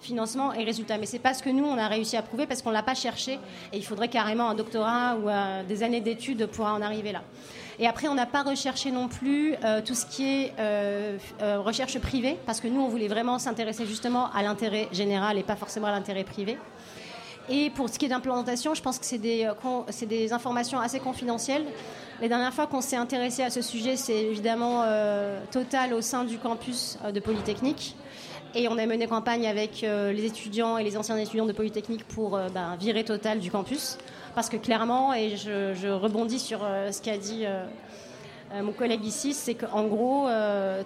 [0.01, 0.97] financement et résultat.
[0.97, 2.95] Mais c'est pas ce que nous, on a réussi à prouver parce qu'on l'a pas
[2.95, 3.33] cherché
[3.73, 7.21] et il faudrait carrément un doctorat ou euh, des années d'études pour en arriver là.
[7.81, 11.97] Et après, on n'a pas recherché non plus euh, tout ce qui est euh, recherche
[11.99, 15.87] privée parce que nous, on voulait vraiment s'intéresser justement à l'intérêt général et pas forcément
[15.87, 16.57] à l'intérêt privé.
[17.49, 21.65] Et pour ce qui est d'implantation, je pense que c'est des, informations assez confidentielles.
[22.21, 24.83] Les dernières fois qu'on s'est intéressé à ce sujet, c'est évidemment
[25.51, 27.95] Total au sein du campus de Polytechnique.
[28.55, 32.03] Et on a mené campagne avec euh, les étudiants et les anciens étudiants de Polytechnique
[32.07, 33.97] pour euh, ben, virer Total du campus.
[34.33, 37.45] Parce que clairement, et je, rebondis sur euh, ce qu'a dit
[38.63, 40.27] mon collègue ici, c'est qu'en gros,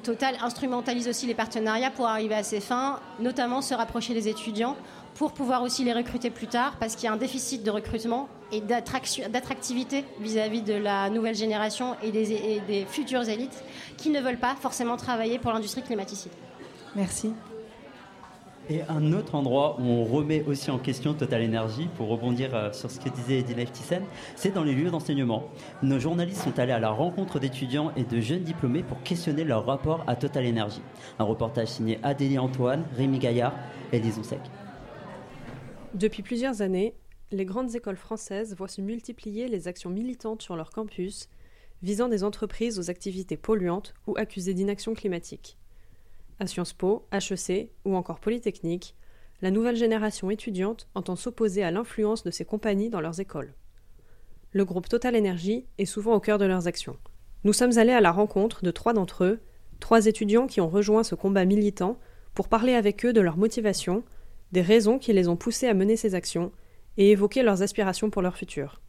[0.03, 4.75] Total instrumentalise aussi les partenariats pour arriver à ses fins, notamment se rapprocher des étudiants
[5.15, 8.27] pour pouvoir aussi les recruter plus tard, parce qu'il y a un déficit de recrutement
[8.51, 13.63] et d'attractivité vis-à-vis de la nouvelle génération et des, et des futures élites
[13.97, 16.31] qui ne veulent pas forcément travailler pour l'industrie climaticide.
[16.95, 17.33] Merci.
[18.69, 22.71] Et un autre endroit où on remet aussi en question Total Energy, pour rebondir euh,
[22.71, 24.03] sur ce que disait Edina Thyssen,
[24.37, 25.43] c'est dans les lieux d'enseignement.
[25.81, 29.65] Nos journalistes sont allés à la rencontre d'étudiants et de jeunes diplômés pour questionner leur
[29.65, 30.81] rapport à Total Energy.
[31.19, 33.53] Un reportage signé Adélie Antoine, Rémi Gaillard
[33.91, 34.39] et Lison Sec.
[35.93, 36.95] Depuis plusieurs années,
[37.31, 41.29] les grandes écoles françaises voient se multiplier les actions militantes sur leur campus
[41.83, 45.55] visant des entreprises aux activités polluantes ou accusées d'inaction climatique.
[46.39, 48.95] À Sciences Po, HEC ou encore Polytechnique,
[49.43, 53.53] la nouvelle génération étudiante entend s'opposer à l'influence de ces compagnies dans leurs écoles.
[54.51, 56.97] Le groupe Total Energy est souvent au cœur de leurs actions.
[57.43, 59.41] Nous sommes allés à la rencontre de trois d'entre eux,
[59.79, 61.99] trois étudiants qui ont rejoint ce combat militant
[62.33, 64.03] pour parler avec eux de leur motivation,
[64.53, 66.51] des raisons qui les ont poussés à mener ces actions
[66.97, 68.79] et évoquer leurs aspirations pour leur futur.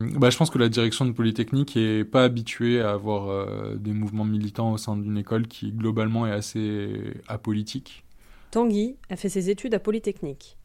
[0.00, 3.92] Bah, je pense que la direction de Polytechnique est pas habituée à avoir euh, des
[3.92, 8.04] mouvements militants au sein d'une école qui globalement est assez apolitique.
[8.50, 10.56] Tanguy a fait ses études à Polytechnique.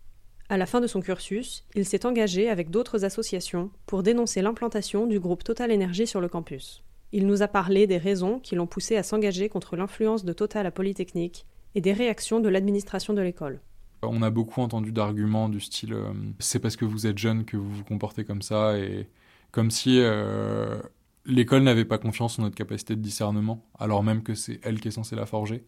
[0.50, 5.06] À la fin de son cursus, il s'est engagé avec d'autres associations pour dénoncer l'implantation
[5.06, 6.84] du groupe Total Énergie sur le campus.
[7.12, 10.66] Il nous a parlé des raisons qui l'ont poussé à s'engager contre l'influence de Total
[10.66, 13.60] à Polytechnique et des réactions de l'administration de l'école.
[14.10, 17.58] On a beaucoup entendu d'arguments du style euh, c'est parce que vous êtes jeune que
[17.58, 19.08] vous vous comportez comme ça et
[19.52, 20.80] comme si euh,
[21.26, 24.90] l'école n'avait pas confiance en notre capacité de discernement, alors même que c'est elle qui
[24.90, 25.66] est censée la forger.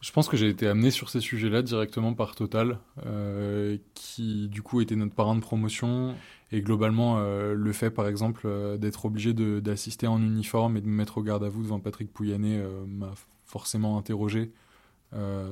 [0.00, 4.62] Je pense que j'ai été amené sur ces sujets-là directement par Total, euh, qui du
[4.62, 6.14] coup était notre parrain de promotion.
[6.52, 11.18] Et globalement, le fait par exemple d'être obligé d'assister en uniforme et de me mettre
[11.18, 13.12] au garde à vous devant Patrick Pouyanné m'a
[13.44, 14.50] forcément interrogé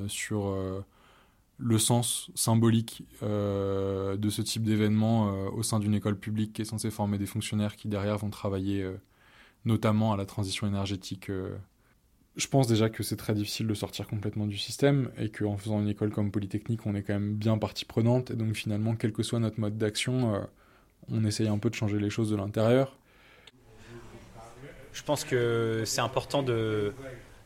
[0.09, 0.57] sur
[1.59, 6.63] le sens symbolique euh, de ce type d'événement euh, au sein d'une école publique qui
[6.63, 8.97] est censée former des fonctionnaires qui derrière vont travailler euh,
[9.65, 11.31] notamment à la transition énergétique.
[12.37, 15.81] Je pense déjà que c'est très difficile de sortir complètement du système et qu'en faisant
[15.81, 19.13] une école comme Polytechnique, on est quand même bien partie prenante et donc finalement, quel
[19.13, 20.41] que soit notre mode d'action,
[21.11, 22.97] on essaye un peu de changer les choses de l'intérieur.
[24.93, 26.45] Je pense que c'est important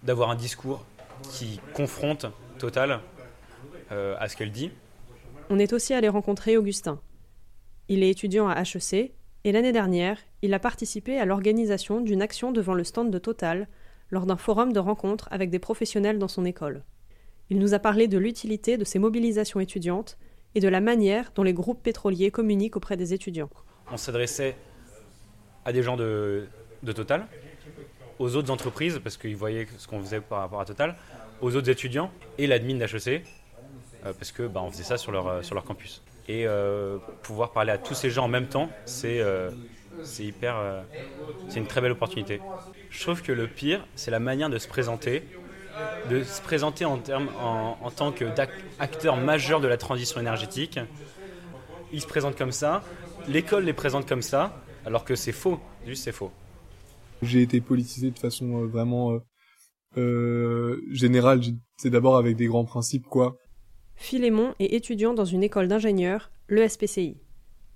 [0.02, 0.84] d'avoir un discours
[1.22, 2.26] qui confronte
[2.58, 3.00] Total
[3.92, 4.70] euh, à ce qu'elle dit.
[5.50, 7.00] On est aussi allé rencontrer Augustin.
[7.88, 9.12] Il est étudiant à HEC
[9.44, 13.68] et l'année dernière, il a participé à l'organisation d'une action devant le stand de Total
[14.10, 16.84] lors d'un forum de rencontre avec des professionnels dans son école.
[17.50, 20.16] Il nous a parlé de l'utilité de ces mobilisations étudiantes
[20.54, 23.50] et de la manière dont les groupes pétroliers communiquent auprès des étudiants.
[23.90, 24.56] On s'adressait
[25.64, 26.48] à des gens de,
[26.94, 27.26] Total,
[28.18, 30.96] aux autres entreprises, parce qu'ils voyaient ce qu'on faisait par rapport à Total,
[31.40, 33.24] aux autres étudiants et l'admin d'HEC,
[34.04, 36.02] parce que bah, on faisait ça sur leur, euh, sur leur campus.
[36.28, 39.20] Et euh, pouvoir parler à tous ces gens en même temps, c'est
[40.04, 40.56] c'est hyper,
[41.48, 42.40] c'est une très belle opportunité.
[42.90, 45.22] Je trouve que le pire, c'est la manière de se présenter,
[46.10, 50.80] de se présenter en, termes, en, en tant qu'acteur majeur de la transition énergétique.
[51.92, 52.82] Ils se présentent comme ça,
[53.28, 56.32] l'école les présente comme ça, alors que c'est faux, juste c'est faux.
[57.20, 59.20] J'ai été politisé de façon vraiment
[59.98, 61.40] euh, générale,
[61.76, 63.36] c'est d'abord avec des grands principes, quoi.
[64.02, 67.16] Philémon est étudiant dans une école d'ingénieurs, le SPCI.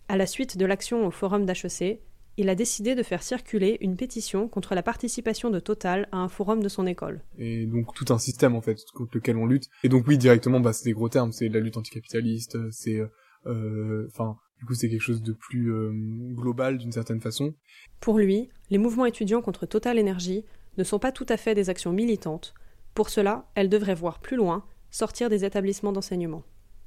[0.09, 2.01] À la suite de l'action au forum d'HEC,
[2.37, 6.29] il a décidé de faire circuler une pétition contre la participation de Total à un
[6.29, 7.23] forum de son école.
[7.39, 9.69] Et donc tout un système en fait contre lequel on lutte.
[9.85, 13.01] Et donc oui directement bah c'est des gros termes, c'est la lutte anticapitaliste, c'est
[13.47, 15.93] euh, enfin du coup c'est quelque chose de plus euh,
[16.35, 17.55] global d'une certaine façon.
[18.01, 20.45] Pour lui, les mouvements étudiants contre Total Energy
[20.77, 22.53] ne sont pas tout à fait des actions militantes.
[22.95, 24.65] Pour cela, elles devraient voir plus loin,
[24.97, 26.43] sortir des établissements d'enseignement.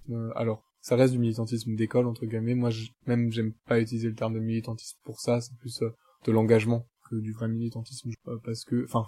[0.10, 2.56] Euh, alors, ça reste du militantisme d'école, entre guillemets.
[2.56, 2.72] Moi,
[3.06, 5.42] même, j'aime pas utiliser le terme de militantisme pour ça.
[5.42, 5.90] C'est plus euh,
[6.26, 8.10] de l'engagement que du vrai militantisme.
[8.44, 9.06] parce que, enfin,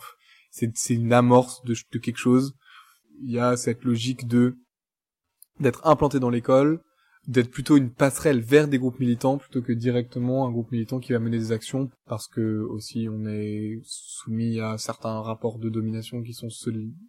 [0.51, 2.53] c'est, c'est une amorce de, de quelque chose.
[3.23, 4.57] Il y a cette logique de
[5.59, 6.81] d'être implanté dans l'école,
[7.27, 11.13] d'être plutôt une passerelle vers des groupes militants plutôt que directement un groupe militant qui
[11.13, 16.23] va mener des actions parce que aussi on est soumis à certains rapports de domination
[16.23, 16.49] qui sont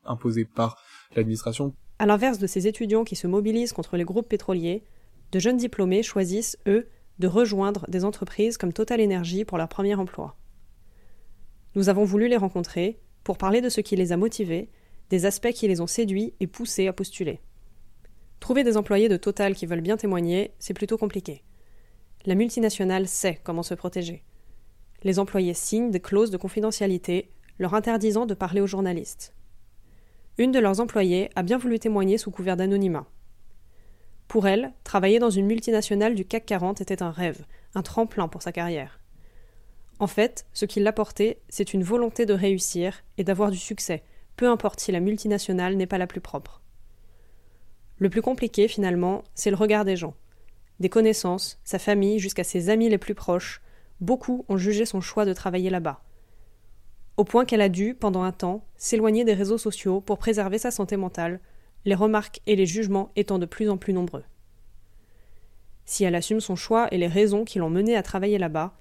[0.05, 0.77] imposés par
[1.17, 1.75] l'administration.
[1.99, 4.85] À l'inverse de ces étudiants qui se mobilisent contre les groupes pétroliers,
[5.33, 9.95] de jeunes diplômés choisissent, eux, de rejoindre des entreprises comme Total Energy pour leur premier
[9.95, 10.37] emploi.
[11.75, 14.69] Nous avons voulu les rencontrer pour parler de ce qui les a motivés,
[15.09, 17.41] des aspects qui les ont séduits et poussés à postuler.
[18.43, 21.45] Trouver des employés de Total qui veulent bien témoigner, c'est plutôt compliqué.
[22.27, 24.25] La multinationale sait comment se protéger.
[25.05, 29.33] Les employés signent des clauses de confidentialité leur interdisant de parler aux journalistes.
[30.39, 33.07] Une de leurs employées a bien voulu témoigner sous couvert d'anonymat.
[34.27, 37.45] Pour elle, travailler dans une multinationale du CAC 40 était un rêve,
[37.77, 38.99] un tremplin pour sa carrière.
[40.01, 44.03] En fait, ce qui l'a porté, c'est une volonté de réussir et d'avoir du succès,
[44.35, 46.62] peu importe si la multinationale n'est pas la plus propre.
[48.03, 50.15] Le plus compliqué, finalement, c'est le regard des gens.
[50.81, 53.63] Des connaissances, sa famille, jusqu'à ses amis les plus proches,
[54.01, 56.03] beaucoup ont jugé son choix de travailler là-bas.
[57.17, 60.73] Au point qu'elle a dû, pendant un temps, s'éloigner des réseaux sociaux pour préserver sa
[60.73, 61.39] santé mentale,
[61.85, 64.25] les remarques et les jugements étant de plus en plus nombreux.
[65.85, 68.75] Si elle assume son choix et les raisons qui l'ont menée à travailler là-bas,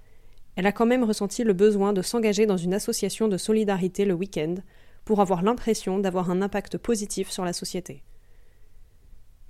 [0.55, 4.15] elle a quand même ressenti le besoin de s'engager dans une association de solidarité le
[4.15, 4.55] week-end
[5.05, 8.01] pour avoir l'impression d'avoir un impact positif sur la société.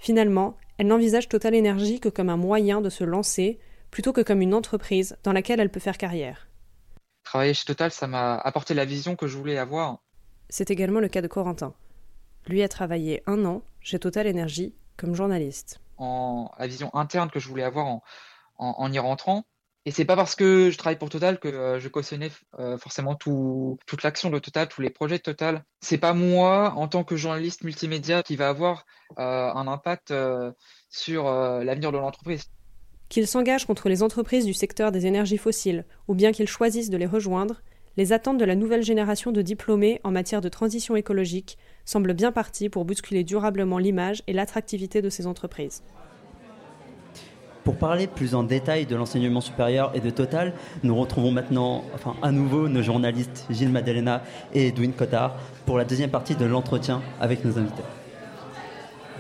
[0.01, 3.59] Finalement, elle n'envisage Total Energy que comme un moyen de se lancer,
[3.91, 6.47] plutôt que comme une entreprise dans laquelle elle peut faire carrière.
[7.23, 9.99] Travailler chez Total, ça m'a apporté la vision que je voulais avoir.
[10.49, 11.75] C'est également le cas de Corentin.
[12.47, 15.79] Lui a travaillé un an chez Total Energy comme journaliste.
[15.97, 17.99] En la vision interne que je voulais avoir
[18.57, 19.45] en y rentrant,
[19.85, 23.15] et c'est pas parce que je travaille pour Total que euh, je cautionnais euh, forcément
[23.15, 25.63] tout, toute l'action de Total, tous les projets de Total.
[25.79, 28.85] C'est pas moi, en tant que journaliste multimédia, qui va avoir
[29.17, 30.13] euh, un impact
[30.89, 32.45] sur l'avenir de l'entreprise.
[33.09, 36.97] Qu'il s'engage contre les entreprises du secteur des énergies fossiles, ou bien qu'il choisisse de
[36.97, 37.61] les rejoindre,
[37.97, 42.31] les attentes de la nouvelle génération de diplômés en matière de transition écologique semblent bien
[42.31, 45.83] parties pour bousculer durablement l'image et l'attractivité de ces entreprises.
[47.63, 52.15] Pour parler plus en détail de l'enseignement supérieur et de Total, nous retrouvons maintenant, enfin
[52.23, 57.01] à nouveau, nos journalistes Gilles Madelena et Edwin Cotard pour la deuxième partie de l'entretien
[57.19, 57.83] avec nos invités.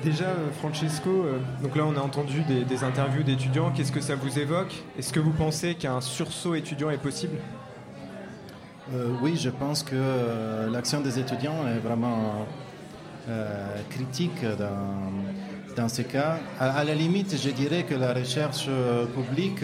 [0.03, 3.71] Déjà, euh, Francesco, euh, donc là on a entendu des, interviews d'étudiants.
[3.71, 4.73] Qu'est-ce que ça vous évoque?
[4.97, 7.37] Est-ce que vous pensez qu'un sursaut étudiant est possible?
[8.95, 12.47] Euh, Oui, je pense que l'action des étudiants est vraiment
[13.89, 14.97] critique dans
[15.75, 16.37] dans ce cas.
[16.59, 19.63] À, la limite, je dirais que la recherche euh, publique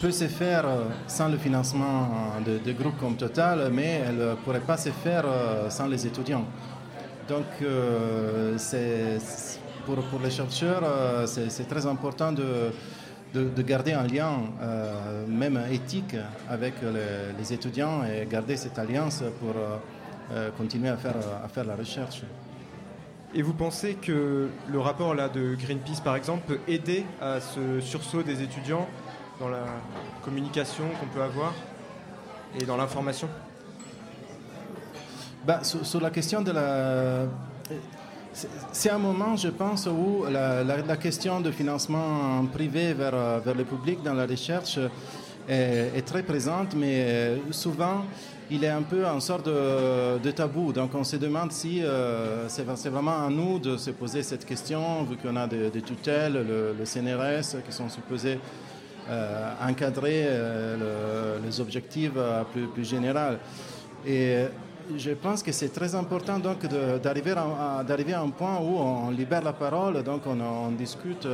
[0.00, 0.64] peut se faire
[1.06, 2.08] sans le financement
[2.44, 6.44] de, groupes comme Total, mais elle ne pourrait pas se faire euh, sans les étudiants.
[7.28, 8.56] Donc, euh,
[9.84, 10.82] pour, les chercheurs,
[11.26, 12.72] c'est très important de,
[13.34, 14.30] de, garder un lien,
[15.28, 16.16] même éthique,
[16.48, 16.74] avec
[17.38, 19.54] les, étudiants et garder cette alliance pour
[20.56, 22.22] continuer à faire la recherche.
[23.34, 27.80] Et vous pensez que le rapport là de Greenpeace, par exemple, peut aider à ce
[27.80, 28.86] sursaut des étudiants
[29.40, 29.64] dans la
[30.22, 31.52] communication qu'on peut avoir
[32.58, 33.28] et dans l'information?
[35.44, 37.26] Bah, sur, la question de la...
[38.72, 44.02] C'est un moment, je pense, où la, question de financement privé vers, vers le public
[44.02, 44.78] dans la recherche
[45.48, 48.04] est, très présente, mais souvent,
[48.50, 50.72] il est un peu en sorte de, tabou.
[50.72, 55.04] Donc on se demande si euh, c'est vraiment à nous de se poser cette question,
[55.04, 56.46] vu qu'on a des, tutelles,
[56.78, 58.38] le, CNRS, qui sont supposés
[59.08, 62.12] euh, encadrer euh, les objectifs
[62.52, 63.36] plus, plus généraux.
[64.06, 64.44] Et
[64.96, 69.52] je pense que c'est très important d'arriver à, à, un point où on libère la
[69.52, 71.26] parole, donc on, discute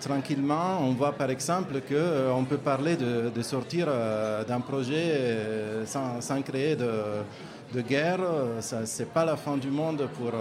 [0.00, 0.78] tranquillement.
[0.80, 6.42] On voit par exemple qu'on euh, peut parler de, sortir euh, d'un projet euh, sans,
[6.42, 8.20] créer de, guerre.
[8.60, 10.32] Ce n'est pas la fin du monde pour,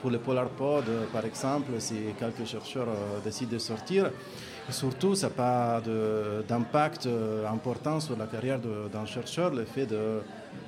[0.00, 2.86] pour le PolarPod, par exemple, si quelques chercheurs
[3.24, 4.10] décident de sortir.
[4.70, 5.82] surtout, ça n'a pas
[6.48, 7.08] d'impact
[7.50, 8.60] important sur la carrière
[8.92, 9.88] d'un chercheur, le fait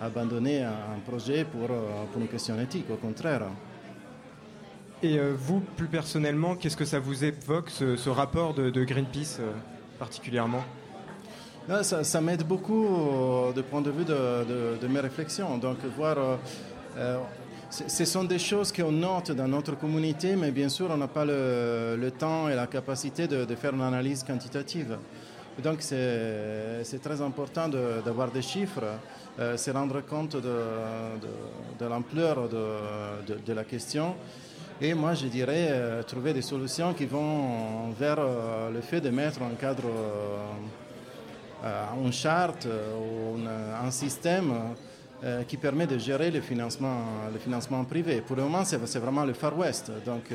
[0.01, 1.69] d'abandonner un projet pour,
[2.11, 3.43] pour une question éthique, au contraire.
[5.03, 9.51] Et euh, vous, plus personnellement, qu'est-ce que ça vous évoque, ce, rapport de, Greenpeace euh,
[9.99, 10.63] particulièrement?
[11.83, 15.57] Ça, m'aide beaucoup euh, du point de vue de, mes réflexions.
[15.57, 16.39] Donc, voir.
[17.71, 21.25] ce sont des choses qu'on note dans notre communauté, mais bien sûr, on n'a pas
[21.25, 24.99] le, temps et la capacité de, faire une analyse quantitative.
[25.63, 27.69] donc, c'est très important
[28.05, 28.85] d'avoir des chiffres,
[29.39, 34.15] se rendre compte de, l'ampleur de, la question.
[34.83, 39.11] Et moi, je dirais euh, trouver des solutions qui vont vers euh, le fait de
[39.11, 39.85] mettre un cadre,
[41.63, 44.55] euh, une charte ou un système
[45.47, 48.23] qui permet de gérer le financement, le financement privé.
[48.23, 49.93] Pour le moment, c'est vraiment le Far West.
[50.07, 50.31] Donc,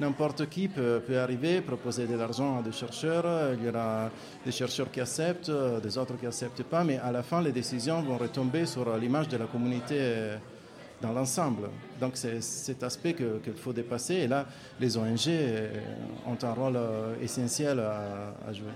[0.00, 3.52] n'importe qui peut, peut, arriver, proposer de l'argent à des chercheurs.
[3.52, 4.08] Il y aura
[4.42, 6.84] des chercheurs qui acceptent, des autres qui n'acceptent pas.
[6.84, 10.38] Mais à la fin, les décisions vont retomber sur l'image de la communauté
[11.04, 11.68] dans l'ensemble.
[12.00, 14.46] Donc c'est cet aspect qu'il faut dépasser et là,
[14.80, 15.70] les ONG euh,
[16.26, 18.72] ont un rôle euh, essentiel à, jouer.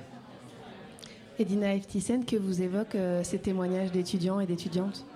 [1.39, 5.07] Edina Eftisen, que vous évoquent euh, ces témoignages d'étudiants et d'étudiantes?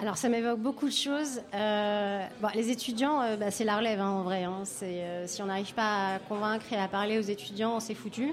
[0.00, 1.40] Alors ça m'évoque beaucoup de choses.
[1.52, 4.44] les étudiants, bah, c'est la relève hein, en vrai.
[4.44, 4.62] Hein.
[4.64, 8.32] si on n'arrive pas à convaincre et à parler aux étudiants, c'est foutu.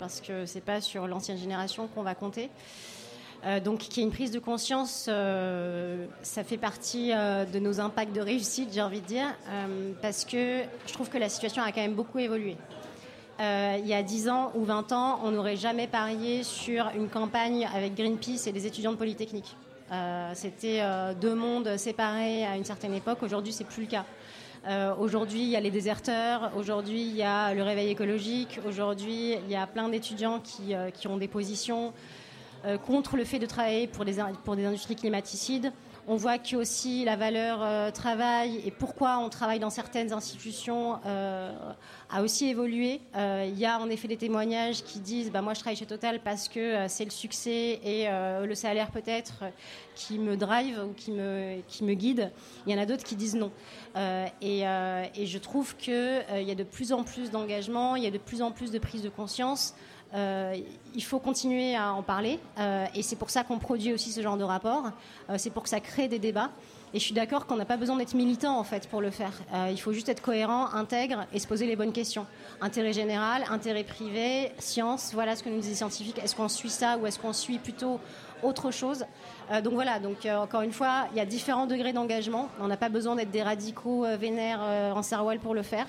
[0.00, 2.50] parce que c'est pas sur l'ancienne génération qu'on va compter.
[3.46, 7.78] Euh, donc, qui est une prise de conscience, euh, ça fait partie euh, de nos
[7.78, 9.26] impacts de réussite, j'ai envie de dire,
[10.00, 12.56] parce que je trouve que la situation a quand même beaucoup évolué.
[13.40, 17.68] il y a 10 ans ou 20 ans, on n'aurait jamais parié sur une campagne
[17.74, 19.56] avec Greenpeace et des étudiants de Polytechnique.
[20.34, 20.82] C'était
[21.20, 23.22] deux mondes séparés à une certaine époque.
[23.22, 24.04] Aujourd'hui, c'est plus le cas.
[24.98, 26.52] aujourd'hui, il y a les déserteurs.
[26.56, 28.60] Aujourd'hui, il y a le réveil écologique.
[28.66, 31.92] Aujourd'hui, il y a plein d'étudiants qui, qui, ont des positions
[32.86, 35.72] contre le fait de travailler pour des, industries climaticides.
[36.06, 40.98] On voit que aussi la valeur euh, travail et pourquoi on travaille dans certaines institutions
[41.06, 41.50] euh,
[42.10, 43.00] a aussi évolué.
[43.14, 46.20] Il y a en effet des témoignages qui disent bah, Moi, je travaille chez Total
[46.22, 49.44] parce que c'est le succès et le salaire peut-être
[49.94, 52.30] qui me drive ou qui me, guide.
[52.66, 53.50] Il y en a d'autres qui disent non.
[54.42, 58.10] Et, et, je trouve qu'il y a de plus en plus d'engagement, il y a
[58.10, 59.74] de plus en plus de prise de conscience.
[60.14, 60.56] Euh,
[60.94, 64.20] il faut continuer à en parler euh, et c'est pour ça qu'on produit aussi ce
[64.20, 64.90] genre de rapport.
[65.28, 66.50] Euh, c'est pour que ça crée des débats.
[66.92, 69.32] Et je suis d'accord qu'on n'a pas besoin d'être militant en fait pour le faire.
[69.68, 72.24] il faut juste être cohérent, intègre et se poser les bonnes questions.
[72.60, 76.20] Intérêt général, intérêt privé, science, voilà ce que nous disent les scientifiques.
[76.22, 77.98] Est-ce qu'on suit ça ou est-ce qu'on suit plutôt
[78.44, 79.06] autre chose?
[79.64, 82.48] Donc voilà, donc encore une fois, il y a différents degrés d'engagement.
[82.60, 84.60] On n'a pas besoin d'être des radicaux vénères
[84.94, 85.88] en serwal pour le faire.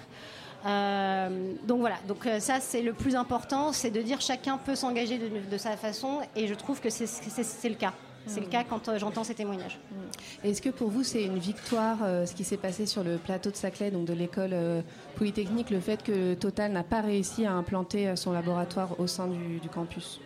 [0.65, 4.75] Euh, donc voilà, donc euh, ça c'est le plus important, c'est de dire chacun peut
[4.75, 7.93] s'engager de, sa façon et je trouve que c'est le cas.
[8.27, 8.49] C'est le mm.
[8.49, 9.77] cas quand euh, j'entends ces témoignages.
[9.91, 10.47] Mm.
[10.47, 13.55] Est-ce que pour vous c'est une victoire ce qui s'est passé sur le plateau de
[13.55, 14.55] Saclay, donc de l'école
[15.15, 19.69] polytechnique, le fait que Total n'a pas réussi à implanter son laboratoire au sein du,
[19.69, 20.19] campus?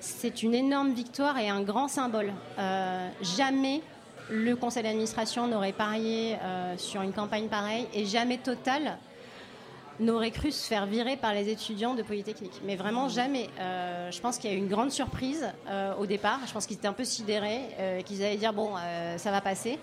[0.00, 2.32] C'est une énorme victoire et un grand symbole.
[2.56, 3.82] jamais
[4.30, 6.36] le conseil d'administration n'aurait parié
[6.78, 8.98] sur une campagne pareille et jamais Total
[10.00, 12.60] n'aurait cru se faire virer par les étudiants de Polytechnique.
[12.64, 13.48] Mais vraiment jamais.
[13.58, 16.40] Euh, je pense qu'il y a eu une grande surprise euh, au départ.
[16.46, 18.72] Je pense qu'ils étaient un peu sidérés, euh, qu'ils allaient dire bon,
[19.16, 19.78] ça va passer.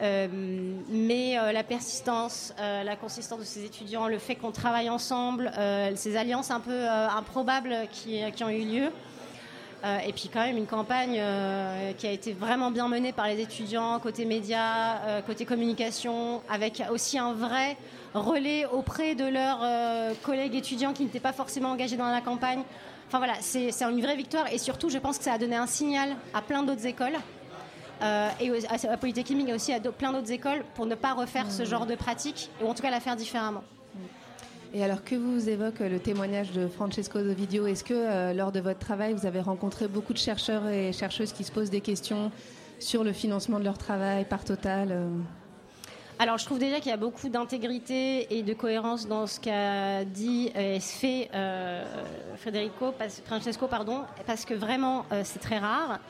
[0.00, 5.50] mais la persistance, la consistance de ces étudiants, le fait qu'on travaille ensemble,
[5.94, 8.90] ces alliances un peu improbables qui, qui, ont eu lieu,
[10.06, 11.20] et puis quand même une campagne
[11.96, 17.18] qui a été vraiment bien menée par les étudiants, côté médias, côté communication, avec aussi
[17.18, 17.78] un vrai
[18.16, 22.62] relais auprès de leurs euh, collègues étudiants qui n'étaient pas forcément engagés dans la campagne.
[23.08, 25.66] Enfin voilà, c'est une vraie victoire et surtout je pense que ça a donné un
[25.66, 27.16] signal à plein d'autres écoles
[28.02, 31.64] euh, et à Polytechnique, mais aussi à plein d'autres écoles pour ne pas refaire ce
[31.64, 33.62] genre de pratique, ou en tout cas la faire différemment.
[34.74, 38.60] Et alors, que vous évoque le témoignage de Francesco Dovidio Est-ce que euh, lors de
[38.60, 42.30] votre travail, vous avez rencontré beaucoup de chercheurs et chercheuses qui se posent des questions
[42.78, 44.92] sur le financement de leur travail par Total
[46.18, 50.04] alors, je trouve déjà qu'il y a beaucoup d'intégrité et de cohérence dans ce qu'a
[50.04, 51.84] dit et fait euh,
[52.36, 52.94] Federico,
[53.26, 56.00] Francesco, pardon, parce que vraiment, c'est très rare.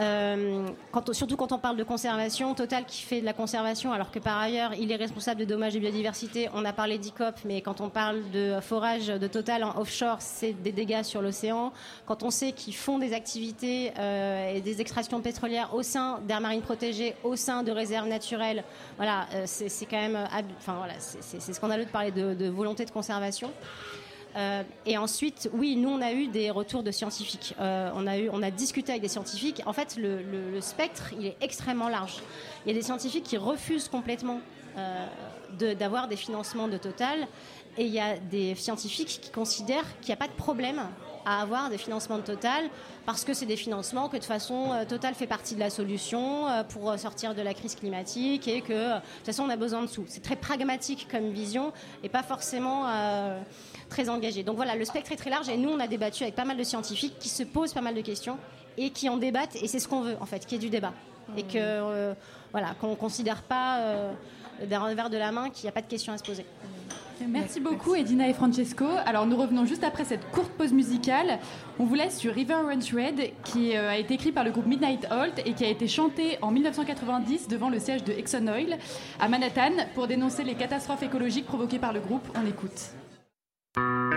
[0.00, 0.68] Euh,
[1.12, 4.38] surtout quand on parle de conservation, Total qui fait de la conservation, alors que par
[4.38, 6.48] ailleurs il est responsable de dommages de biodiversité.
[6.54, 10.52] On a parlé d'ICOP, mais quand on parle de forage de Total en offshore, c'est
[10.52, 11.72] des dégâts sur l'océan.
[12.06, 16.40] Quand on sait qu'ils font des activités euh, et des extractions pétrolières au sein d'aires
[16.40, 18.64] marines protégées, au sein de réserves naturelles,
[18.96, 20.18] voilà, euh, c'est quand même,
[20.58, 23.50] enfin voilà, c'est scandaleux de parler de volonté de conservation.
[24.36, 27.54] Euh, et ensuite, oui, nous, on a eu des retours de scientifiques.
[27.58, 29.62] Euh, on, a eu, on a discuté avec des scientifiques.
[29.66, 32.22] En fait, le, spectre, il est extrêmement large.
[32.64, 34.40] Il y a des scientifiques qui refusent complètement
[34.76, 37.26] euh, d'avoir des financements de Total.
[37.78, 40.80] Et il y a des scientifiques qui considèrent qu'il n'y a pas de problème
[41.24, 42.70] à avoir des financements de Total
[43.04, 46.46] parce que c'est des financements que de toute façon Total fait partie de la solution
[46.70, 49.88] pour sortir de la crise climatique et que de toute façon on a besoin de
[49.88, 50.04] sous.
[50.06, 51.72] C'est très pragmatique comme vision
[52.02, 52.86] et pas forcément
[53.88, 54.42] très engagés.
[54.42, 56.56] Donc voilà, le spectre est très large et nous, on a débattu avec pas mal
[56.56, 58.38] de scientifiques qui se posent pas mal de questions
[58.78, 60.70] et qui en débattent et c'est ce qu'on veut en fait, qu'il y ait du
[60.70, 60.92] débat
[61.36, 62.14] et que euh,
[62.52, 64.12] voilà, qu'on ne considère pas euh,
[64.64, 66.44] d'un revers de la main qu'il n'y a pas de questions à se poser.
[67.26, 68.84] Merci beaucoup Edina et Francesco.
[69.06, 71.38] Alors nous revenons juste après cette courte pause musicale.
[71.78, 74.66] On vous laisse sur River Runs Red qui euh, a été écrit par le groupe
[74.66, 78.76] Midnight Halt et qui a été chanté en 1990 devant le siège de Exxon Oil
[79.18, 82.28] à Manhattan pour dénoncer les catastrophes écologiques provoquées par le groupe.
[82.34, 82.92] On écoute.
[83.76, 84.15] Thank you.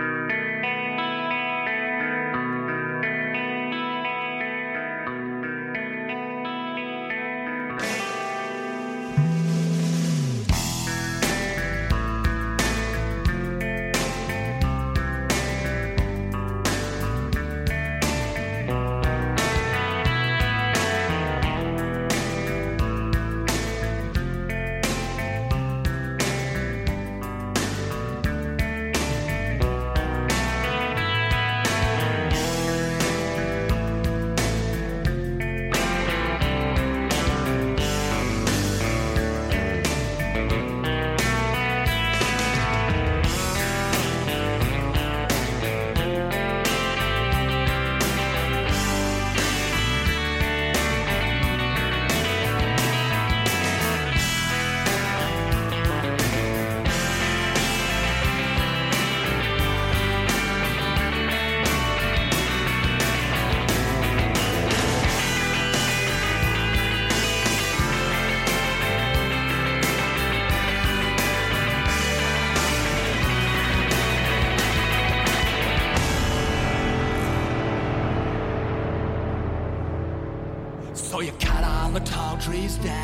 [82.50, 82.99] trees down.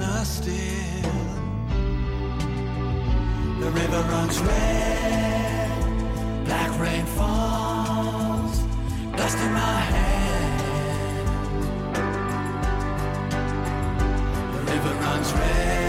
[0.00, 1.02] I?
[3.60, 8.62] The river runs red, black rain falls,
[9.16, 11.28] dust in my hand.
[14.54, 15.87] The river runs red.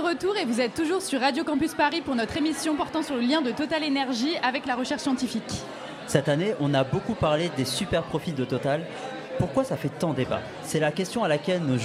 [0.00, 3.20] Retour et vous êtes toujours sur Radio Campus Paris pour notre émission portant sur le
[3.20, 5.62] lien de Total Énergie avec la recherche scientifique.
[6.06, 8.82] Cette année, on a beaucoup parlé des super profits de Total.
[9.38, 10.40] Pourquoi ça fait tant débat?
[10.62, 11.76] C'est la question à laquelle nos,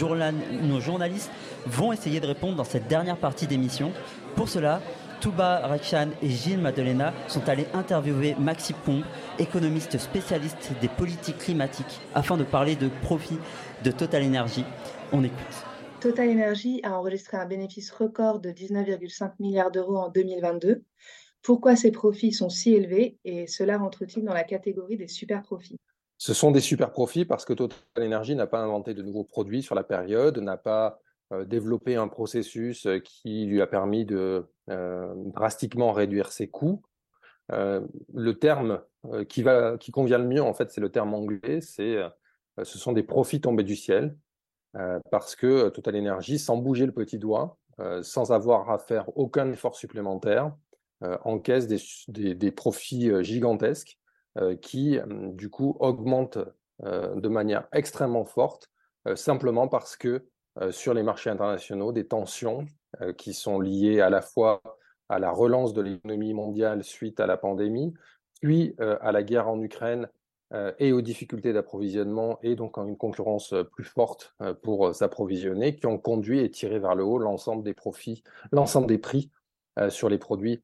[0.79, 1.31] journalistes
[1.65, 3.91] vont essayer de répondre dans cette dernière partie d'émission.
[4.35, 4.81] Pour cela,
[5.19, 9.03] Touba Rakshan et Gilles Madelena sont allés interviewer Maxi Pont,
[9.39, 13.39] économiste spécialiste des politiques climatiques, afin de parler de profits
[13.83, 14.65] de Total Énergie.
[15.11, 15.65] On écoute.
[16.05, 20.83] Total Energy a enregistré un bénéfice record de 19,5 milliards d'euros en 2022
[21.41, 25.79] Pourquoi ces profits sont si élevés et cela rentre-t-il dans la catégorie des super profits?
[26.19, 29.63] Ce sont des super profits parce que Total Energy n'a pas inventé de nouveaux produits
[29.63, 30.99] sur la période, n'a pas
[31.47, 36.83] développé un processus qui lui a permis de drastiquement réduire ses coûts.
[37.49, 38.83] le terme
[39.27, 39.43] qui,
[39.79, 41.97] qui convient le mieux, en fait, c'est le terme anglais, c'est
[42.61, 44.15] ce sont des profits tombés du ciel.
[44.77, 48.77] Euh, parce que euh, Total Energy, sans bouger le petit doigt, euh, sans avoir à
[48.77, 50.53] faire aucun effort supplémentaire,
[51.23, 53.99] encaisse des, des, profits gigantesques
[54.61, 54.97] qui,
[55.33, 56.39] du coup, augmentent
[56.81, 58.71] de manière extrêmement forte,
[59.13, 60.25] simplement parce que
[60.71, 62.65] sur les marchés internationaux, des tensions
[63.17, 64.61] qui sont liées à la fois
[65.09, 67.93] à la relance de l'économie mondiale suite à la pandémie,
[68.41, 70.07] puis à la guerre en Ukraine
[70.79, 75.75] et aux difficultés d'approvisionnement et donc en une concurrence euh, plus forte euh, pour s'approvisionner
[75.75, 79.31] qui ont conduit et tiré vers le haut l'ensemble des profits, l'ensemble des prix
[79.89, 80.63] sur les produits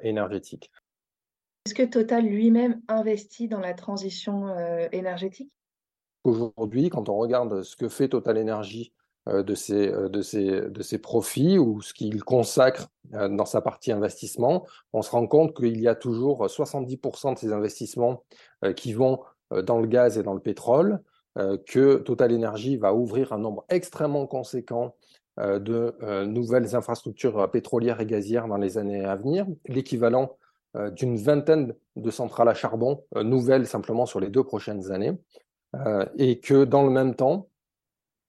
[0.00, 0.72] énergétiques.
[1.66, 4.56] Est-ce que Total lui-même investit dans la transition
[4.90, 5.52] énergétique?
[6.26, 10.62] Aujourd'hui, quand on regarde ce que fait Total Energy euh, de ses, euh, de, ses,
[10.62, 15.26] de ses profits ou ce qu'il consacre euh, dans sa partie investissement, on se rend
[15.26, 18.24] compte qu'il y a toujours 70% de ces investissements
[18.74, 19.20] qui vont
[19.50, 21.00] dans le gaz et dans le pétrole,
[21.66, 24.96] que Total Energy va ouvrir un nombre extrêmement conséquent
[25.38, 30.36] de nouvelles infrastructures pétrolières et gazières dans les années à venir, l'équivalent
[30.92, 35.16] d'une vingtaine de centrales à charbon nouvelles simplement sur les deux prochaines années,
[36.16, 37.48] et que dans le même temps,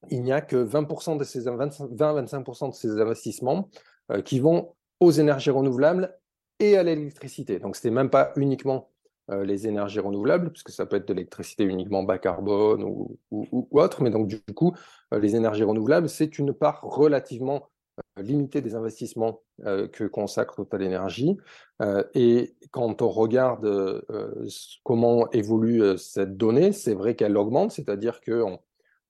[0.10, 3.70] il n'y a que 20% de ces 20-25% de ces investissements
[4.12, 6.18] euh, qui vont aux énergies renouvelables
[6.60, 7.60] et à l'électricité.
[7.60, 8.90] Donc, ce n'est même pas uniquement
[9.30, 13.68] euh, les énergies renouvelables, puisque ça peut être de l'électricité uniquement bas carbone ou, ou,
[13.72, 14.74] autre, mais donc du coup,
[15.14, 17.70] euh, les énergies renouvelables, c'est une part relativement
[18.18, 21.36] limitée des investissements que consacre Total Energy.
[22.14, 24.06] et quand on regarde
[24.84, 28.60] comment évolue cette donnée, c'est vrai qu'elle augmente, c'est-à-dire qu'on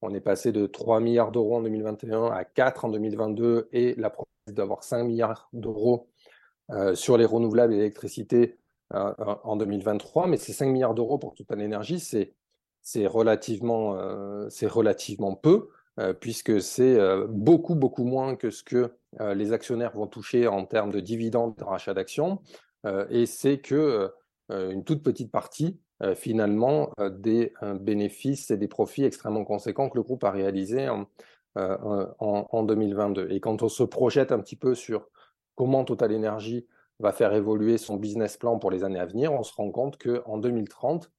[0.02, 4.10] on est passé de 3 milliards d'euros en 2021 à 4 en 2022 et la
[4.10, 6.08] promesse d'avoir 5 milliards d'euros
[6.72, 8.58] euh, sur les renouvelables et l'électricité
[8.93, 10.28] euh, en 2023.
[10.28, 12.34] Mais ces 5 milliards d'euros pour toute l'énergie, c'est,
[12.95, 13.08] euh,
[14.68, 15.70] relativement peu,
[16.20, 21.00] puisque c'est beaucoup, beaucoup moins que ce que les actionnaires vont toucher en termes de
[21.00, 22.39] dividendes, de rachat d'actions.
[23.10, 24.12] et c'est que
[24.50, 29.89] une toute petite partie euh, finalement euh, des euh, bénéfices et des profits extrêmement conséquents
[29.89, 31.08] que le groupe a réalisés en,
[31.56, 33.32] en, 2022.
[33.32, 35.10] Et quand on se projette un petit peu sur
[35.56, 36.68] comment Total Energy
[37.00, 39.98] va faire évoluer son business plan pour les années à venir, on se rend compte
[39.98, 41.12] qu'en 2030,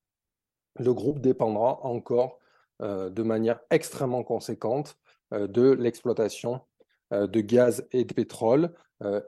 [0.79, 2.39] le groupe dépendra encore
[2.79, 4.97] de manière extrêmement conséquente
[5.33, 6.61] de l'exploitation
[7.11, 8.73] de gaz et de pétrole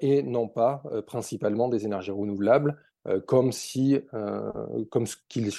[0.00, 2.80] et non pas principalement des énergies renouvelables
[3.26, 4.52] comme, si, euh,
[4.90, 5.52] comme ce qu'ils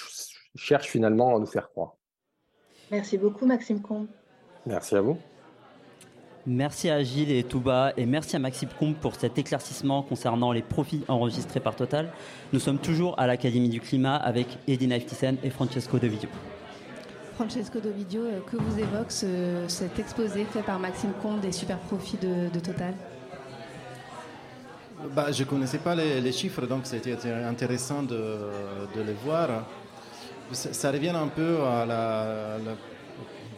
[0.55, 1.95] cherchent finalement à nous faire croire.
[2.91, 4.07] Merci beaucoup, Maxime Combe.
[4.65, 5.17] Merci à vous.
[6.45, 10.63] Merci à Gilles et Touba et merci à Maxime Combe pour cet éclaircissement concernant les
[10.63, 12.11] profits enregistrés par Total.
[12.51, 16.29] Nous sommes toujours à l'Académie du Climat avec Edina Eftisen et Francesco De Vidio.
[17.35, 21.77] Francesco De Vidio, euh, que vous évoque cet exposé fait par Maxime Combe des super
[21.79, 22.93] profits de Total?
[25.09, 28.17] Bah, Je ne connaissais pas les, chiffres, donc c'était intéressant de,
[28.95, 29.65] les voir.
[30.51, 31.57] Ça, revient un peu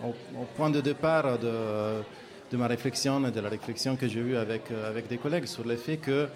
[0.04, 4.72] au, point de départ de, ma réflexion et de la réflexion que j'ai eue avec,
[5.10, 6.28] des collègues sur le fait que,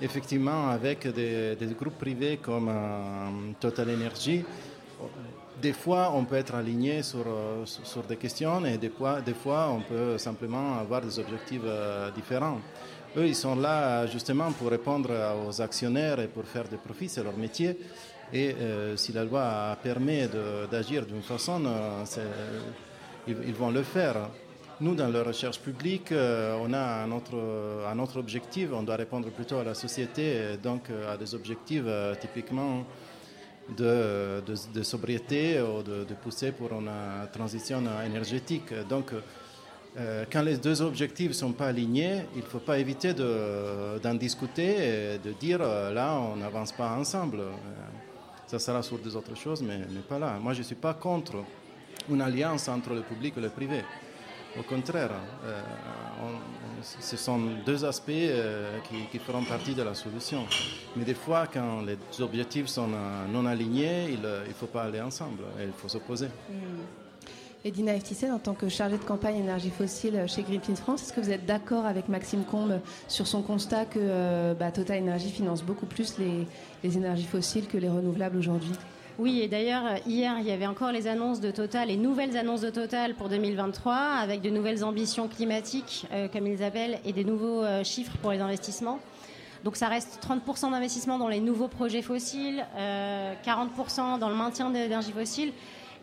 [0.00, 4.44] effectivement, avec des, groupes privés comme euh, Total Energy,
[5.60, 7.24] des fois, on peut être aligné sur,
[7.64, 12.10] sur, des questions et des fois, des fois, on peut simplement avoir des objectifs euh,
[12.10, 12.58] différents.
[13.14, 15.10] Eux, ils sont là justement pour répondre
[15.46, 17.76] aux actionnaires et pour faire des profits, c'est leur métier.
[18.32, 20.28] Et euh, si la loi permet
[20.70, 22.04] d'agir d'une façon, euh,
[23.28, 24.30] ils, vont le faire.
[24.80, 27.12] Nous, dans la recherche publique, euh, on a un
[27.98, 28.70] autre, objectif.
[28.72, 31.84] On doit répondre plutôt à la société, donc à des objectifs
[32.18, 32.86] typiquement
[33.76, 34.42] de,
[34.82, 36.90] sobriété ou de, de, pousser pour une
[37.30, 38.72] transition énergétique.
[38.88, 39.12] Donc,
[40.30, 45.14] quand les deux objectifs ne sont pas alignés, il ne faut pas éviter d'en discuter
[45.14, 47.40] et de dire euh, là, on n'avance pas ensemble.
[47.40, 47.52] Euh,
[48.46, 50.38] ça sera sur des autres choses, mais, mais pas là.
[50.40, 51.36] Moi, je ne suis pas contre
[52.10, 53.82] une alliance entre le public et le privé.
[54.58, 55.12] Au contraire,
[56.82, 58.12] ce sont deux aspects
[59.10, 60.44] qui, feront partie de la solution.
[60.94, 62.88] Mais des fois, quand les objectifs sont
[63.32, 66.26] non alignés, il ne faut pas aller ensemble, il faut s'opposer.
[66.26, 67.01] Mm.
[67.64, 67.92] Et Dina
[68.32, 71.46] en tant que chargée de campagne énergie fossile chez Greenpeace France, est-ce que vous êtes
[71.46, 76.16] d'accord avec Maxime Combe sur son constat que euh, bah, Total Energy finance beaucoup plus
[76.18, 78.72] les, énergies fossiles que les renouvelables aujourd'hui?
[79.16, 82.62] Oui, et d'ailleurs, hier, il y avait encore les annonces de Total, les nouvelles annonces
[82.62, 87.24] de Total pour 2023, avec de nouvelles ambitions climatiques, euh, comme ils appellent, et des
[87.24, 88.98] nouveaux euh, chiffres pour les investissements.
[89.62, 94.74] Donc ça reste 30% d'investissement dans les nouveaux projets fossiles, 40% dans le maintien de
[94.74, 95.52] l'énergie fossile.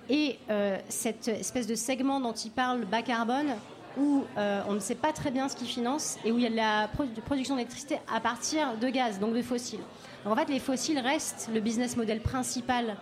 [0.09, 3.53] Et euh, cette espèce de segment dont il parle, bas carbone,
[3.97, 6.47] où euh, on ne sait pas très bien ce qu'il finance et où il y
[6.47, 6.89] a de la
[7.25, 9.81] production d'électricité à partir de gaz, donc de fossiles.
[10.25, 12.97] en fait, les fossiles restent le business model principal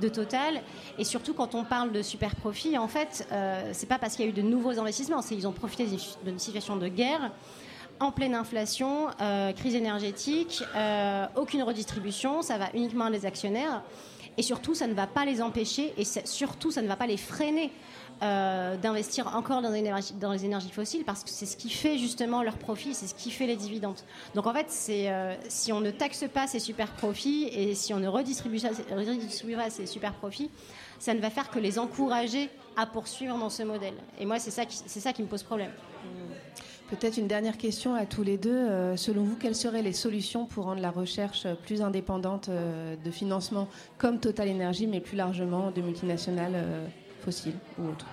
[0.00, 0.62] de Total.
[0.98, 4.24] Et surtout, quand on parle de super profit, en fait, euh, c'est pas parce qu'il
[4.24, 5.86] y a eu de nouveaux investissements, c'est qu'ils ont profité
[6.24, 7.30] d'une situation de guerre
[7.98, 10.64] en pleine inflation, euh, crise énergétique,
[11.36, 13.82] aucune redistribution, ça va uniquement à des actionnaires.
[14.36, 17.16] Et surtout, ça ne va pas les empêcher et surtout, ça ne va pas les
[17.16, 17.72] freiner
[18.22, 22.58] euh, d'investir encore dans les, énergies, fossiles parce que c'est ce qui fait justement leur
[22.58, 23.98] profit, c'est ce qui fait les dividendes.
[24.34, 27.98] Donc en fait, euh, si on ne taxe pas ces super profits et si on
[27.98, 28.60] ne redistribue,
[29.56, 30.50] pas ces super profits,
[30.98, 33.94] ça ne va faire que les encourager à poursuivre dans ce modèle.
[34.18, 35.72] Et moi, c'est ça, c'est ça qui me pose problème.
[36.90, 38.50] Peut-être une dernière question à tous les deux.
[38.50, 43.10] Euh, selon vous, quelles seraient les solutions pour rendre la recherche plus indépendante euh, de
[43.12, 46.86] financement comme Total Energy, mais plus largement de multinationales euh,
[47.24, 48.06] fossiles ou autres?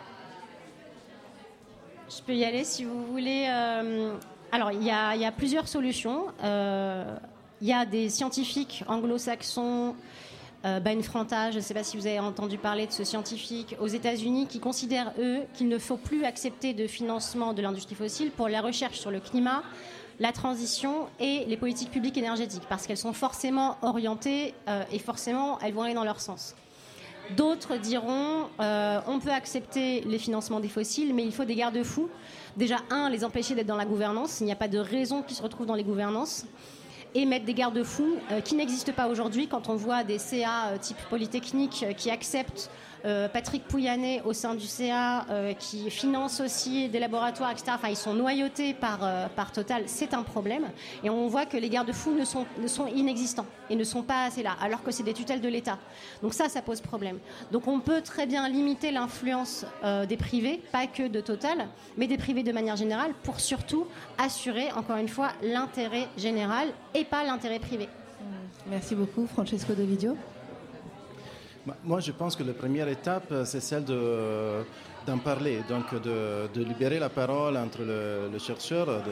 [2.07, 3.47] Je peux y aller si vous voulez.
[4.51, 6.27] alors, il y, a plusieurs solutions.
[6.41, 9.95] Il y a des scientifiques anglo-saxons
[10.65, 13.75] euh, ben Franta, je ne sais pas si vous avez entendu parler de ce scientifique
[13.79, 18.31] aux États-Unis qui considère, eux, qu'il ne faut plus accepter de financement de l'industrie fossile
[18.31, 19.61] pour la recherche sur le climat,
[20.19, 25.59] la transition et les politiques publiques énergétiques, parce qu'elles sont forcément orientées euh, et forcément
[25.59, 26.55] elles vont aller dans leur sens.
[27.35, 32.09] D'autres diront euh, on peut accepter les financements des fossiles, mais il faut des garde-fous.
[32.55, 34.39] Déjà, un, les empêcher d'être dans la gouvernance.
[34.39, 36.45] Il n'y a pas de raison qu'ils se retrouvent dans les gouvernances
[37.17, 40.77] et mettre des garde-fous euh, qui n'existent pas aujourd'hui quand on voit des CA euh,
[40.77, 42.69] type Polytechnique euh, qui acceptent
[43.05, 47.71] euh, Patrick Pouyanné au sein du CA euh, qui finance aussi des laboratoires, etc.
[47.75, 49.83] Enfin, ils sont noyautés par, euh, par Total.
[49.87, 50.67] C'est un problème.
[51.03, 54.25] Et on voit que les garde-fous ne sont, ne sont inexistants et ne sont pas
[54.25, 55.77] assez là, alors que c'est des tutelles de l'État.
[56.21, 57.19] Donc ça, ça pose problème.
[57.51, 59.65] Donc on peut très bien limiter l'influence
[60.07, 61.67] des privés, pas que de Total,
[61.97, 63.85] mais des privés de manière générale, pour surtout
[64.17, 67.89] assurer, encore une fois, l'intérêt général et pas l'intérêt privé.
[68.69, 70.13] Merci beaucoup, Francesco De Vidio.
[70.13, 70.36] Bah,
[71.83, 77.09] moi, je pense que la première étape, c'est celle d'en parler, donc de, libérer la
[77.09, 79.03] parole entre le, chercheur.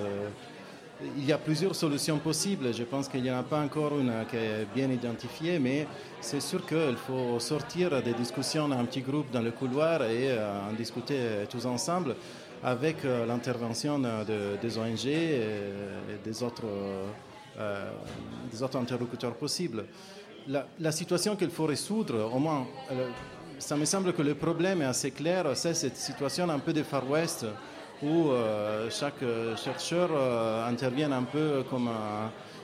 [1.17, 2.73] il y a plusieurs solutions possibles.
[2.73, 5.87] Je pense qu'il n'y en a pas encore une qui est bien identifiée, mais
[6.21, 10.69] c'est sûr qu'il faut sortir des discussions en petit groupe dans le couloir et euh,
[10.69, 12.15] en discuter tous ensemble
[12.63, 15.41] avec euh, l'intervention des ONG et,
[17.57, 17.91] euh,
[18.49, 19.85] des autres interlocuteurs possibles
[20.47, 23.09] la, situation qu'il faut résoudre, au moins, euh,
[23.57, 26.83] ça me semble que le problème est assez clair, c'est cette situation un peu de
[26.83, 27.45] Far West
[28.03, 29.23] où euh, chaque
[29.55, 31.89] chercheur euh, intervient un peu comme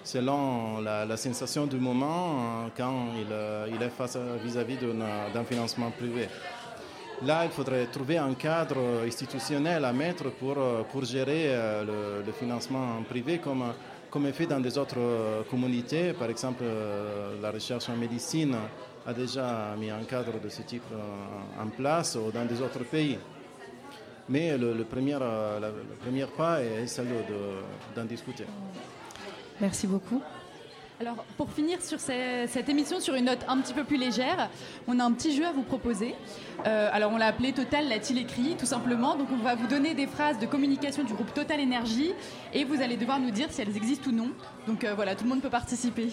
[0.04, 4.78] selon la, sensation du moment quand il, est face vis-à-vis
[5.34, 6.28] d'un financement privé.
[7.24, 10.56] Là, il faudrait trouver un cadre institutionnel à mettre pour,
[10.92, 11.56] pour gérer
[11.86, 13.64] le, le financement privé comme
[14.12, 16.14] comme est fait dans des autres euh, communautés.
[16.14, 18.56] Par exemple, euh, la recherche en médecine
[19.08, 22.84] a déjà mis un cadre de ce type euh, en place ou dans des autres
[22.84, 23.18] pays.
[24.30, 25.18] Mais le, premier,
[26.38, 27.08] pas est celle
[27.96, 28.46] d'en discuter.
[29.60, 30.22] Merci beaucoup.
[31.02, 34.52] Alors, pour finir sur cette émission sur une note un petit peu plus légère,
[34.88, 36.14] on a un petit jeu à vous proposer.
[36.68, 39.16] Euh, alors, on l'a appelé Total l'a-t-il écrit, tout simplement.
[39.16, 42.12] Donc, on va vous donner des phrases de communication du groupe Total Énergie
[42.54, 44.30] et vous allez devoir nous dire si elles existent ou non.
[44.68, 46.10] Donc, euh, voilà, tout le monde peut participer.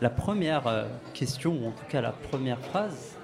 [0.00, 3.16] La première euh, question, ou en tout cas la première phrase,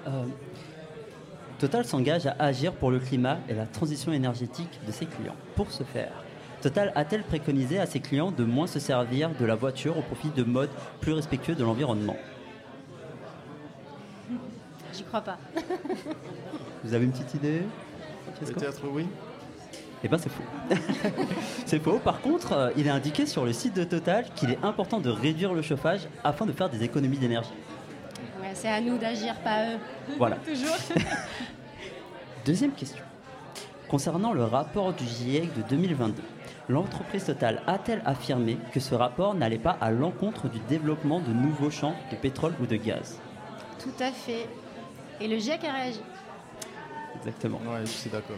[1.59, 5.37] Total s'engage à agir pour le climat et la transition énergétique de ses clients.
[5.55, 6.24] Pour ce faire,
[6.65, 10.29] Total a-t-elle préconisé à ses clients de moins se servir de la voiture au profit
[10.29, 12.17] de modes plus respectueux de l'environnement?
[14.91, 15.37] J'y crois pas.
[16.83, 17.61] Vous avez une petite idée
[18.39, 19.05] Peut-être oui.
[20.03, 20.41] Eh bien, c'est faux.
[21.67, 21.99] c'est faux.
[21.99, 25.11] Par contre, euh, il est indiqué sur le site de Total qu'il est important de
[25.11, 27.53] réduire le chauffage afin de faire des économies d'énergie.
[28.41, 29.77] Ouais, c'est à nous d'agir, pas eux.
[30.17, 30.37] Voilà.
[30.47, 30.75] Toujours.
[32.43, 33.03] Deuxième question.
[33.87, 36.23] Concernant le rapport du GIEC de 2022,
[36.69, 41.69] l'entreprise Total a-t-elle affirmé que ce rapport n'allait pas à l'encontre du développement de nouveaux
[41.69, 43.19] champs de pétrole ou de gaz?
[43.79, 44.47] Tout à fait.
[45.21, 46.01] Et le GIEC a réagi.
[47.17, 47.59] exactement.
[47.59, 48.37] Ouais, je suis d'accord.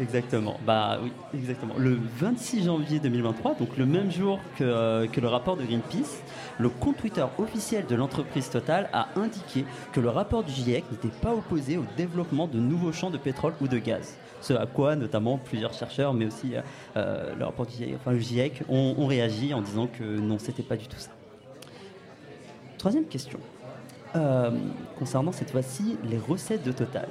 [0.00, 0.58] Exactement.
[0.66, 1.74] Bah oui, exactement.
[1.76, 6.22] Le 26 janvier 2023, donc le même jour que, euh, que le rapport de Greenpeace,
[6.58, 11.08] le compte Twitter officiel de l'entreprise Total a indiqué que le rapport du GIEC n'était
[11.20, 14.16] pas opposé au développement de nouveaux champs de pétrole ou de gaz.
[14.40, 16.62] Ce à quoi notamment plusieurs chercheurs, mais aussi euh,
[16.96, 20.62] euh, le rapport du GIEC, enfin, le GIEC ont, réagi en disant que non, c'était
[20.62, 21.10] pas du tout ça.
[22.78, 23.38] Troisième question.
[24.98, 27.06] Concernant cette fois-ci les recettes de Total.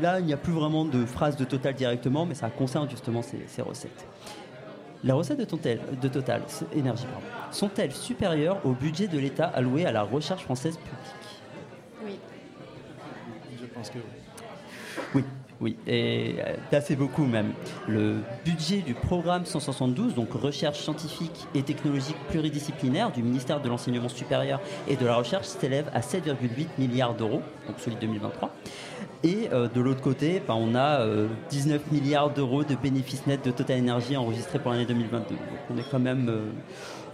[0.00, 3.22] Là, il n'y a plus vraiment de phrase de Total directement, mais ça concerne justement
[3.22, 4.06] ces, ces recettes.
[5.04, 6.42] Les recettes de Total, de Total
[6.74, 7.06] Énergie
[7.52, 10.98] sont-elles supérieures au budget de l'État alloué à la recherche française publique?
[12.04, 12.18] Oui.
[13.60, 14.28] Je pense que oui.
[15.14, 15.24] Oui,
[15.60, 17.52] oui, et euh, d'assez beaucoup même.
[17.88, 24.08] Le budget du programme 172, donc recherche scientifique et technologique pluridisciplinaire du ministère de l'Enseignement
[24.08, 28.54] supérieur et de la Recherche, s'élève à 7,8 milliards d'euros, donc celui de 2023.
[29.24, 33.44] Et euh, de l'autre côté, ben, on a euh, 19 milliards d'euros de bénéfices nets
[33.44, 35.30] de Total Energy enregistrés pour l'année 2022.
[35.30, 35.38] Donc
[35.70, 36.50] on est quand même, euh,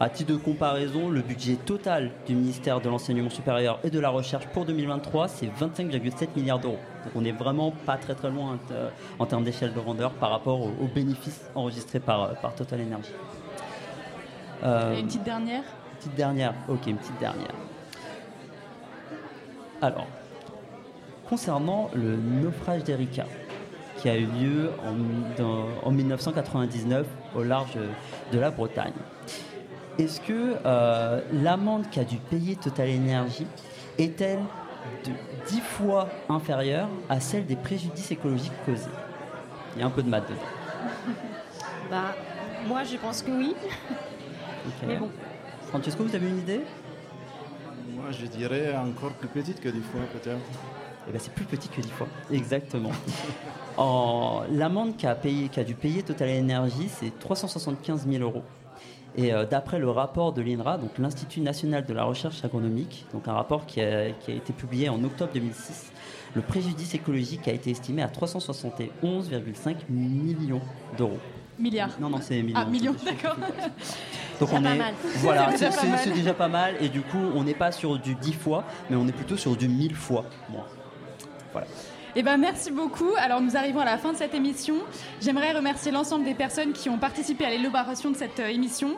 [0.01, 4.11] à titre de comparaison, le budget total du ministère de l'Enseignement supérieur et de la
[4.11, 6.79] Recherche pour 2023, c'est 25,7 milliards d'euros.
[7.05, 10.31] Donc on n'est vraiment pas très très loin euh, en termes d'échelle de grandeur par
[10.31, 13.13] rapport aux, aux bénéfices enregistrés par, euh, par Total Energy.
[14.63, 15.63] Euh, Et une petite dernière?
[15.99, 17.55] Petite dernière, ok, une petite dernière.
[19.81, 20.07] Alors,
[21.35, 23.27] concernant le naufrage d'Erika,
[23.99, 24.95] qui a eu lieu en,
[25.37, 27.05] dans- en 1999
[27.35, 27.77] au large
[28.33, 28.93] de la Bretagne,
[29.99, 33.49] est-ce que euh, l'amende qu'a dû payer Total Energy
[33.99, 34.39] est-elle
[35.05, 35.11] de
[35.49, 38.85] 10 fois inférieure à celle des préjudices écologiques causés?
[39.75, 40.41] Il y a un peu de maths dedans.
[41.91, 42.15] Bah,
[42.69, 43.55] moi, je pense que oui.
[44.87, 45.11] Mais bon.
[45.69, 46.61] Francesco, vous avez une idée?
[47.95, 50.39] Moi, je dirais encore plus petite que 10 fois, peut-être.
[51.09, 52.07] Eh ben, c'est plus petit que 10 fois.
[52.33, 52.91] Exactement.
[53.77, 58.43] En- L'amende qu'a payé, qu'a dû payer Total Energy, c'est 375 000 euros.
[59.17, 63.29] Et euh, d'après le rapport de l'INRA, donc l'Institut national de la recherche agronomique, donc
[63.29, 65.93] un rapport qui a, qui a été publié en octobre 2006,
[66.35, 70.61] le préjudice écologique a été estimé à 371,5 millions
[70.99, 71.19] d'euros.
[71.57, 71.91] Milliards.
[72.01, 72.59] Non, non, c'est millions.
[72.61, 73.37] Ah, millions, d'accord.
[74.41, 74.95] Donc C'est on pas est, mal.
[75.19, 75.99] voilà, C'est c'est déjà pas c'est- mal.
[76.03, 76.75] c'est déjà pas mal.
[76.81, 79.55] Et du coup, on n'est pas sur du 10 fois, mais on est plutôt sur
[79.55, 80.65] du 1000 fois moins.
[81.55, 81.69] Voilà.
[82.17, 83.11] Eh ben, merci beaucoup.
[83.19, 84.77] Alors, nous arrivons à la fin de cette émission.
[85.21, 88.93] J'aimerais remercier l'ensemble des personnes qui ont participé à l'élaboration de cette euh, émission.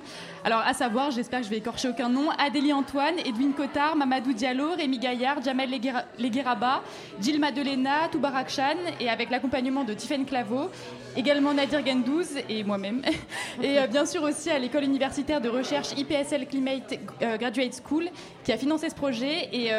[0.44, 4.34] Alors, à savoir, j'espère que je vais écorcher aucun nom, Adélie Antoine, Edwin Cotard, Mamadou
[4.34, 6.82] Diallo, Rémi Gaillard, Jamel Leguera- Legueraba,
[7.18, 10.70] Gilles Madelena, Toubarak Chan, et avec l'accompagnement de Tiffaine Claveau,
[11.16, 13.00] également Nadir Gendouz et moi-même.
[13.62, 18.08] Et euh, bien sûr aussi à l'école universitaire de recherche IPSL Climate euh, Graduate School
[18.44, 19.48] qui a financé ce projet.
[19.52, 19.70] Et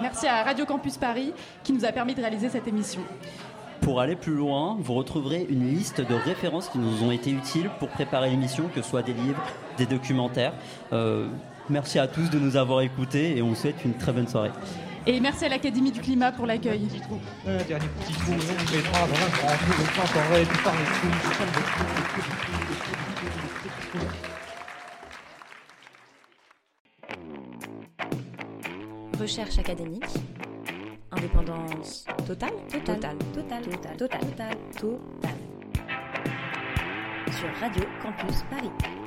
[0.00, 1.32] merci à Radio Campus Paris
[1.64, 2.81] qui nous a permis de réaliser cette émission.
[3.80, 7.68] Pour aller plus loin, vous retrouverez une liste de références qui nous ont été utiles
[7.80, 9.42] pour préparer l'émission, que ce soit des livres,
[9.76, 10.52] des documentaires.
[10.92, 11.26] Euh,
[11.68, 14.52] merci à tous de nous avoir écoutés et on vous souhaite une très bonne soirée.
[15.04, 16.86] Et merci à l'Académie du Climat pour l'accueil.
[17.44, 18.38] Dernier petit on
[20.62, 20.74] par
[29.20, 30.04] Recherche académique.
[31.12, 32.84] Indépendance totale Total.
[32.84, 33.16] Total.
[33.34, 33.62] Total.
[33.62, 33.96] Total.
[33.96, 34.20] Total.
[34.20, 34.56] Total.
[34.80, 35.36] Total.
[37.30, 39.01] Sur Radio Campus Paris.